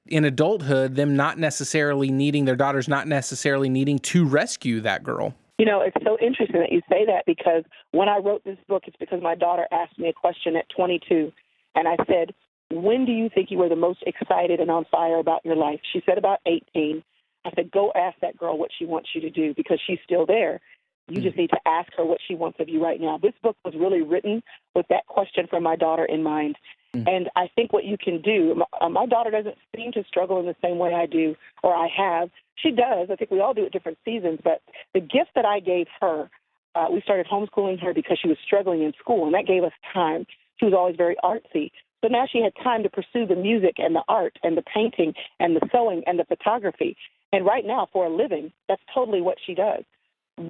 in 0.08 0.26
adulthood 0.26 0.96
them 0.96 1.16
not 1.16 1.38
necessarily 1.38 2.12
needing 2.12 2.46
their 2.46 2.56
daughters 2.56 2.88
not 2.88 3.08
necessarily 3.08 3.70
needing 3.70 4.00
to 4.00 4.26
rescue 4.26 4.82
that 4.82 5.04
girl? 5.04 5.34
You 5.58 5.66
know, 5.66 5.82
it's 5.82 5.96
so 6.04 6.18
interesting 6.20 6.60
that 6.60 6.72
you 6.72 6.82
say 6.90 7.06
that 7.06 7.24
because 7.26 7.64
when 7.92 8.10
I 8.10 8.18
wrote 8.18 8.44
this 8.44 8.58
book, 8.68 8.84
it's 8.88 8.98
because 8.98 9.22
my 9.22 9.36
daughter 9.36 9.66
asked 9.72 9.98
me 9.98 10.10
a 10.10 10.14
question 10.14 10.56
at 10.56 10.66
22. 10.76 11.32
And 11.76 11.88
I 11.88 11.96
said, 12.08 12.34
when 12.72 13.06
do 13.06 13.12
you 13.12 13.30
think 13.34 13.52
you 13.52 13.58
were 13.58 13.70
the 13.70 13.76
most 13.76 14.04
excited 14.06 14.60
and 14.60 14.70
on 14.70 14.86
fire 14.92 15.18
about 15.18 15.46
your 15.46 15.56
life? 15.56 15.80
She 15.94 16.02
said 16.06 16.18
about 16.18 16.40
18. 16.46 17.04
I 17.46 17.52
said, 17.56 17.72
go 17.72 17.92
ask 17.96 18.18
that 18.22 18.38
girl 18.38 18.58
what 18.58 18.72
she 18.78 18.86
wants 18.86 19.10
you 19.14 19.22
to 19.22 19.30
do 19.30 19.54
because 19.54 19.80
she's 19.86 20.00
still 20.04 20.26
there. 20.26 20.60
You 21.08 21.22
just 21.22 21.34
mm-hmm. 21.34 21.42
need 21.42 21.50
to 21.52 21.60
ask 21.68 21.92
her 21.98 22.06
what 22.06 22.18
she 22.28 22.34
wants 22.34 22.60
of 22.60 22.68
you 22.68 22.84
right 22.84 23.00
now. 23.00 23.20
This 23.20 23.34
book 23.44 23.56
was 23.64 23.76
really 23.78 24.02
written 24.02 24.42
with 24.74 24.88
that 24.90 25.06
question 25.06 25.46
from 25.48 25.62
my 25.62 25.76
daughter 25.76 26.04
in 26.04 26.24
mind. 26.24 26.58
Mm. 26.96 27.08
And 27.08 27.30
I 27.36 27.50
think 27.56 27.74
what 27.74 27.86
you 27.86 27.98
can 27.98 28.22
do, 28.22 28.56
my, 28.56 28.66
uh, 28.82 28.90
my 28.90 29.06
daughter 29.06 29.32
doesn't 29.32 29.56
seem 29.76 29.92
to 29.94 30.04
struggle 30.08 30.40
in 30.40 30.46
the 30.46 30.56
same 30.64 30.78
way 30.78 30.94
I 30.94 31.06
do 31.06 31.36
or 31.64 31.76
I 31.76 31.88
have. 31.96 32.30
She 32.56 32.72
does. 32.72 33.10
I 33.12 33.16
think 33.16 33.32
we 33.32 33.40
all 33.40 33.54
do 33.54 33.66
at 33.66 33.72
different 33.72 33.98
seasons. 34.06 34.40
But 34.44 34.62
the 34.94 35.02
gift 35.02 35.32
that 35.36 35.46
I 35.46 35.60
gave 35.60 35.88
her, 36.00 36.30
uh, 36.76 36.88
we 36.92 37.02
started 37.02 37.28
homeschooling 37.28 37.82
her 37.82 37.94
because 37.94 38.18
she 38.22 38.28
was 38.28 38.38
struggling 38.46 38.82
in 38.82 38.94
school, 39.00 39.26
and 39.26 39.34
that 39.34 39.46
gave 39.46 39.64
us 39.64 39.74
time. 39.94 40.26
She 40.60 40.66
was 40.66 40.74
always 40.74 40.96
very 40.96 41.16
artsy. 41.24 41.72
So 42.02 42.10
now 42.10 42.26
she 42.32 42.42
had 42.42 42.54
time 42.64 42.84
to 42.84 42.90
pursue 42.90 43.26
the 43.26 43.36
music 43.36 43.76
and 43.78 43.96
the 43.96 44.04
art 44.08 44.38
and 44.44 44.56
the 44.56 44.62
painting 44.62 45.14
and 45.40 45.56
the 45.56 45.68
sewing 45.72 46.04
and 46.06 46.20
the 46.20 46.26
photography. 46.26 46.96
And 47.34 47.46
right 47.46 47.66
now, 47.66 47.90
for 47.92 48.06
a 48.06 48.10
living, 48.10 48.52
that's 48.70 48.82
totally 48.94 49.22
what 49.22 49.38
she 49.46 49.56
does. 49.56 49.84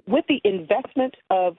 With 0.08 0.26
the 0.28 0.42
investment 0.44 1.16
of 1.30 1.58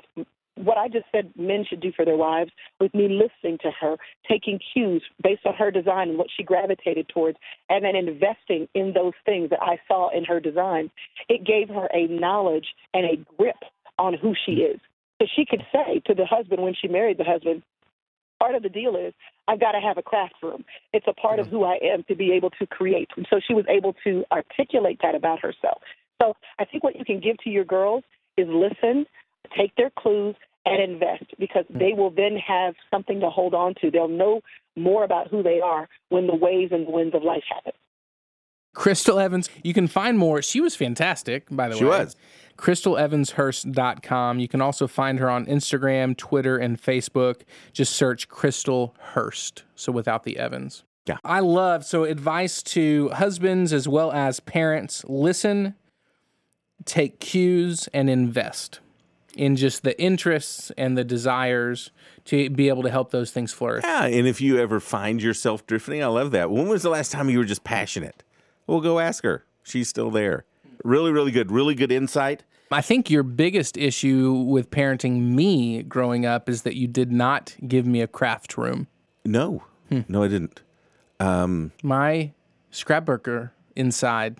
what 0.56 0.78
I 0.78 0.88
just 0.88 1.06
said 1.12 1.32
men 1.36 1.64
should 1.68 1.80
do 1.80 1.92
for 1.94 2.04
their 2.04 2.16
wives, 2.16 2.50
with 2.80 2.92
me 2.94 3.08
listening 3.08 3.58
to 3.62 3.70
her, 3.80 3.96
taking 4.28 4.58
cues 4.72 5.02
based 5.22 5.46
on 5.46 5.54
her 5.54 5.70
design 5.70 6.10
and 6.10 6.18
what 6.18 6.28
she 6.34 6.42
gravitated 6.42 7.08
towards, 7.08 7.38
and 7.68 7.84
then 7.84 7.94
investing 7.94 8.68
in 8.74 8.92
those 8.92 9.12
things 9.24 9.50
that 9.50 9.62
I 9.62 9.78
saw 9.86 10.10
in 10.16 10.24
her 10.24 10.40
design, 10.40 10.90
it 11.28 11.44
gave 11.44 11.68
her 11.68 11.88
a 11.92 12.06
knowledge 12.08 12.66
and 12.94 13.04
a 13.04 13.16
grip 13.36 13.56
on 13.98 14.14
who 14.14 14.34
she 14.44 14.56
mm. 14.56 14.74
is. 14.74 14.80
So 15.20 15.26
she 15.34 15.46
could 15.46 15.62
say 15.72 16.02
to 16.06 16.14
the 16.14 16.26
husband 16.26 16.62
when 16.62 16.74
she 16.74 16.88
married 16.88 17.18
the 17.18 17.24
husband, 17.24 17.62
part 18.38 18.54
of 18.54 18.62
the 18.62 18.68
deal 18.68 18.96
is 18.96 19.14
I've 19.48 19.60
got 19.60 19.72
to 19.72 19.80
have 19.80 19.96
a 19.96 20.02
craft 20.02 20.34
room. 20.42 20.64
It's 20.92 21.06
a 21.08 21.14
part 21.14 21.38
of 21.38 21.46
who 21.46 21.64
I 21.64 21.78
am 21.82 22.04
to 22.08 22.14
be 22.14 22.32
able 22.32 22.50
to 22.50 22.66
create. 22.66 23.08
And 23.16 23.26
so 23.30 23.40
she 23.46 23.54
was 23.54 23.64
able 23.68 23.94
to 24.04 24.24
articulate 24.30 24.98
that 25.02 25.14
about 25.14 25.40
herself. 25.40 25.80
So 26.20 26.34
I 26.58 26.64
think 26.64 26.84
what 26.84 26.96
you 26.96 27.04
can 27.04 27.20
give 27.20 27.38
to 27.44 27.50
your 27.50 27.64
girls 27.64 28.04
is 28.36 28.46
listen, 28.48 29.06
take 29.56 29.74
their 29.76 29.90
clues, 29.90 30.34
and 30.66 30.82
invest 30.82 31.24
because 31.38 31.64
hmm. 31.70 31.78
they 31.78 31.92
will 31.94 32.10
then 32.10 32.36
have 32.36 32.74
something 32.90 33.20
to 33.20 33.30
hold 33.30 33.54
on 33.54 33.74
to. 33.80 33.90
They'll 33.90 34.08
know 34.08 34.40
more 34.76 35.04
about 35.04 35.28
who 35.28 35.42
they 35.42 35.60
are 35.60 35.88
when 36.10 36.26
the 36.26 36.34
waves 36.34 36.72
and 36.72 36.86
the 36.86 36.90
winds 36.90 37.14
of 37.14 37.22
life 37.22 37.44
happen. 37.48 37.72
Crystal 38.74 39.18
Evans, 39.18 39.48
you 39.62 39.72
can 39.72 39.86
find 39.86 40.18
more. 40.18 40.42
She 40.42 40.60
was 40.60 40.76
fantastic, 40.76 41.46
by 41.50 41.68
the 41.68 41.76
she 41.76 41.84
way. 41.84 41.96
She 41.96 42.04
was 42.04 42.16
crystalevanshurst.com. 42.58 44.38
You 44.38 44.48
can 44.48 44.60
also 44.60 44.86
find 44.86 45.18
her 45.18 45.30
on 45.30 45.46
Instagram, 45.46 46.14
Twitter, 46.14 46.58
and 46.58 46.80
Facebook. 46.80 47.42
Just 47.72 47.94
search 47.94 48.28
Crystal 48.28 48.94
Hurst, 48.98 49.62
so 49.74 49.92
without 49.92 50.24
the 50.24 50.36
Evans. 50.36 50.84
Yeah. 51.06 51.16
I 51.24 51.40
love 51.40 51.86
so 51.86 52.04
advice 52.04 52.62
to 52.64 53.08
husbands 53.10 53.72
as 53.72 53.88
well 53.88 54.12
as 54.12 54.40
parents 54.40 55.04
listen, 55.08 55.74
take 56.84 57.20
cues, 57.20 57.88
and 57.94 58.10
invest. 58.10 58.80
In 59.36 59.54
just 59.54 59.82
the 59.84 60.00
interests 60.00 60.72
and 60.76 60.96
the 60.98 61.04
desires 61.04 61.90
to 62.24 62.50
be 62.50 62.68
able 62.68 62.82
to 62.82 62.90
help 62.90 63.10
those 63.10 63.30
things 63.30 63.52
flourish. 63.52 63.84
Yeah, 63.84 64.06
and 64.06 64.26
if 64.26 64.40
you 64.40 64.58
ever 64.58 64.80
find 64.80 65.22
yourself 65.22 65.66
drifting, 65.66 66.02
I 66.02 66.06
love 66.06 66.32
that. 66.32 66.50
When 66.50 66.68
was 66.68 66.82
the 66.82 66.90
last 66.90 67.12
time 67.12 67.30
you 67.30 67.38
were 67.38 67.44
just 67.44 67.62
passionate? 67.62 68.24
Well, 68.66 68.80
go 68.80 68.98
ask 68.98 69.22
her. 69.22 69.44
She's 69.62 69.88
still 69.88 70.10
there. 70.10 70.44
Really, 70.82 71.12
really 71.12 71.30
good. 71.30 71.52
Really 71.52 71.74
good 71.74 71.92
insight. 71.92 72.42
I 72.72 72.80
think 72.80 73.10
your 73.10 73.22
biggest 73.22 73.76
issue 73.76 74.32
with 74.32 74.70
parenting 74.70 75.20
me 75.20 75.82
growing 75.84 76.26
up 76.26 76.48
is 76.48 76.62
that 76.62 76.74
you 76.74 76.88
did 76.88 77.12
not 77.12 77.54
give 77.66 77.86
me 77.86 78.00
a 78.00 78.08
craft 78.08 78.58
room. 78.58 78.88
No, 79.24 79.62
hmm. 79.88 80.00
no, 80.08 80.24
I 80.24 80.28
didn't. 80.28 80.62
Um, 81.20 81.72
My 81.82 82.32
scrapbooker 82.72 83.50
inside 83.76 84.38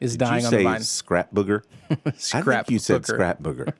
is 0.00 0.12
Did 0.12 0.20
dying 0.20 0.40
you 0.40 0.46
on 0.46 0.52
the 0.52 0.58
say 0.58 0.64
vine. 0.64 0.80
scrap 0.82 1.34
booger? 1.34 1.62
I 1.90 1.94
think 2.42 2.70
you 2.70 2.78
said 2.78 3.02
booker. 3.02 3.14
scrap 3.14 3.42
booger. 3.42 3.72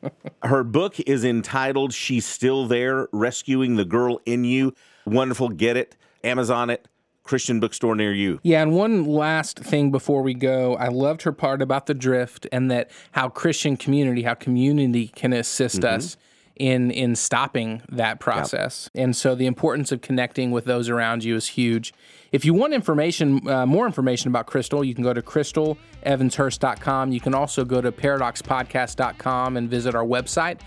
Her 0.43 0.65
book 0.79 0.99
is 1.01 1.25
entitled 1.25 1.93
"She's 1.93 2.27
Still 2.27 2.67
There: 2.67 3.09
Rescuing 3.13 3.77
the 3.77 3.85
Girl 3.85 4.21
in 4.27 4.45
You." 4.45 4.75
Wonderful. 5.07 5.51
Get 5.51 5.77
it. 5.77 5.97
Amazon 6.25 6.71
it. 6.71 6.89
Christian 7.23 7.61
bookstore 7.61 7.95
near 7.95 8.13
you. 8.13 8.41
Yeah, 8.43 8.63
and 8.63 8.73
one 8.73 9.05
last 9.05 9.59
thing 9.59 9.91
before 9.91 10.23
we 10.23 10.33
go, 10.33 10.77
I 10.77 10.89
loved 10.89 11.23
her 11.23 11.33
part 11.33 11.61
about 11.61 11.85
the 11.85 11.93
drift 11.93 12.47
and 12.51 12.71
that 12.71 12.91
how 13.13 13.29
Christian 13.29 13.77
community, 13.77 14.23
how 14.23 14.33
community 14.33 15.09
can 15.09 15.35
assist 15.35 15.81
mm-hmm. 15.81 15.97
us 15.97 16.17
in 16.59 16.91
in 16.91 17.15
stopping 17.17 17.83
that 17.89 18.21
process. 18.21 18.91
And 18.95 19.15
so 19.17 19.35
the 19.35 19.47
importance 19.47 19.93
of 19.93 20.01
connecting 20.01 20.51
with 20.51 20.65
those 20.65 20.89
around 20.89 21.25
you 21.25 21.37
is 21.37 21.49
huge. 21.49 21.95
If 22.33 22.45
you 22.45 22.53
want 22.53 22.75
information, 22.75 23.49
uh, 23.49 23.65
more 23.65 23.87
information 23.87 24.29
about 24.29 24.47
Crystal, 24.47 24.85
you 24.85 24.95
can 24.95 25.05
go 25.05 25.15
to 25.15 25.23
crystalevanshurst.com. 25.23 27.13
You 27.13 27.21
can 27.21 27.35
also 27.35 27.65
go 27.65 27.81
to 27.81 27.91
paradoxpodcast.com 27.91 29.57
and 29.57 29.71
visit 29.71 29.95
our 29.95 30.05
website. 30.05 30.61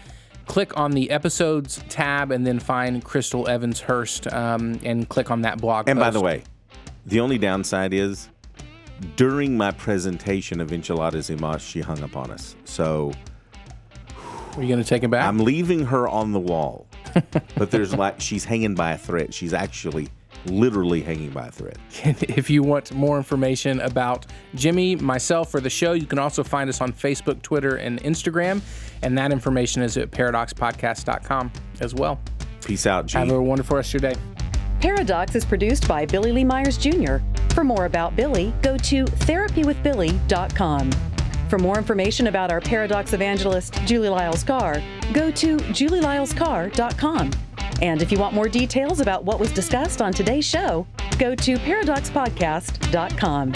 Click 0.47 0.75
on 0.77 0.91
the 0.91 1.11
episodes 1.11 1.83
tab 1.87 2.31
and 2.31 2.47
then 2.47 2.59
find 2.59 3.03
Crystal 3.03 3.47
Evans 3.47 3.79
Hurst 3.79 4.31
um, 4.33 4.79
and 4.83 5.07
click 5.07 5.29
on 5.29 5.41
that 5.41 5.61
blog. 5.61 5.87
And 5.87 5.99
by 5.99 6.09
the 6.09 6.19
way, 6.19 6.43
the 7.05 7.19
only 7.19 7.37
downside 7.37 7.93
is 7.93 8.29
during 9.15 9.57
my 9.57 9.71
presentation 9.71 10.59
of 10.59 10.71
enchiladas 10.71 11.29
y 11.29 11.35
mas, 11.39 11.61
she 11.61 11.81
hung 11.81 12.01
up 12.03 12.15
on 12.15 12.31
us. 12.31 12.55
So 12.65 13.11
are 14.57 14.61
you 14.61 14.67
going 14.67 14.83
to 14.83 14.87
take 14.87 15.03
it 15.03 15.09
back? 15.09 15.25
I'm 15.25 15.39
leaving 15.39 15.85
her 15.85 16.07
on 16.07 16.31
the 16.31 16.39
wall, 16.39 16.87
but 17.55 17.71
there's 17.71 17.93
like 17.93 18.19
she's 18.19 18.45
hanging 18.45 18.75
by 18.75 18.93
a 18.93 18.97
thread. 18.97 19.33
She's 19.33 19.53
actually 19.53 20.09
literally 20.45 21.01
hanging 21.01 21.29
by 21.29 21.47
a 21.47 21.51
thread. 21.51 21.77
if 22.03 22.49
you 22.49 22.63
want 22.63 22.91
more 22.93 23.17
information 23.17 23.79
about 23.81 24.25
Jimmy, 24.55 24.95
myself, 24.95 25.53
or 25.53 25.59
the 25.59 25.69
show, 25.69 25.93
you 25.93 26.05
can 26.05 26.19
also 26.19 26.43
find 26.43 26.69
us 26.69 26.81
on 26.81 26.91
Facebook, 26.91 27.41
Twitter, 27.41 27.75
and 27.75 28.01
Instagram. 28.03 28.61
And 29.01 29.17
that 29.17 29.31
information 29.31 29.81
is 29.81 29.97
at 29.97 30.11
paradoxpodcast.com 30.11 31.51
as 31.79 31.93
well. 31.93 32.19
Peace 32.65 32.85
out, 32.85 33.07
G. 33.07 33.17
Have 33.17 33.31
a 33.31 33.41
wonderful 33.41 33.77
rest 33.77 33.93
of 33.93 34.01
your 34.01 34.13
day. 34.13 34.19
Paradox 34.79 35.35
is 35.35 35.45
produced 35.45 35.87
by 35.87 36.05
Billy 36.05 36.31
Lee 36.31 36.43
Myers 36.43 36.77
Jr. 36.77 37.17
For 37.53 37.63
more 37.63 37.85
about 37.85 38.15
Billy, 38.15 38.53
go 38.61 38.77
to 38.77 39.05
therapywithbilly.com. 39.05 41.10
For 41.51 41.59
more 41.59 41.77
information 41.77 42.27
about 42.27 42.49
our 42.49 42.61
Paradox 42.61 43.11
evangelist, 43.11 43.73
Julie 43.83 44.07
Lyles 44.07 44.41
Carr, 44.41 44.81
go 45.11 45.29
to 45.31 45.57
julielylescarr.com. 45.57 47.31
And 47.81 48.01
if 48.01 48.09
you 48.09 48.17
want 48.17 48.33
more 48.33 48.47
details 48.47 49.01
about 49.01 49.25
what 49.25 49.37
was 49.37 49.51
discussed 49.51 50.01
on 50.01 50.13
today's 50.13 50.45
show, 50.45 50.87
go 51.19 51.35
to 51.35 51.57
paradoxpodcast.com. 51.57 53.53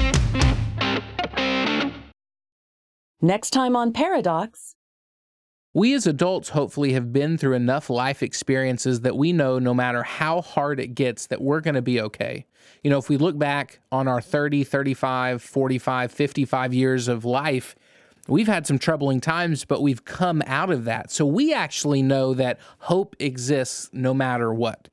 Next 3.21 3.51
time 3.51 3.77
on 3.77 3.93
Paradox. 3.93 4.75
We 5.73 5.93
as 5.93 6.05
adults 6.05 6.49
hopefully 6.49 6.91
have 6.93 7.13
been 7.13 7.37
through 7.37 7.53
enough 7.53 7.89
life 7.89 8.21
experiences 8.21 9.01
that 9.01 9.15
we 9.15 9.31
know 9.31 9.57
no 9.57 9.73
matter 9.73 10.03
how 10.03 10.41
hard 10.41 10.81
it 10.81 10.95
gets 10.95 11.27
that 11.27 11.41
we're 11.41 11.61
going 11.61 11.75
to 11.75 11.81
be 11.81 11.99
okay. 11.99 12.45
You 12.83 12.89
know, 12.89 12.97
if 12.97 13.09
we 13.09 13.17
look 13.17 13.37
back 13.37 13.79
on 13.91 14.07
our 14.07 14.21
30, 14.21 14.63
35, 14.63 15.41
45, 15.41 16.11
55 16.11 16.73
years 16.73 17.07
of 17.07 17.25
life, 17.25 17.75
we've 18.27 18.47
had 18.47 18.65
some 18.65 18.79
troubling 18.79 19.21
times, 19.21 19.65
but 19.65 19.81
we've 19.81 20.05
come 20.05 20.41
out 20.45 20.69
of 20.69 20.85
that. 20.85 21.11
So 21.11 21.25
we 21.25 21.53
actually 21.53 22.01
know 22.01 22.33
that 22.33 22.59
hope 22.79 23.15
exists 23.19 23.89
no 23.93 24.13
matter 24.13 24.53
what. 24.53 24.89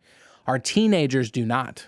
Our 0.46 0.58
teenagers 0.58 1.30
do 1.30 1.46
not. 1.46 1.80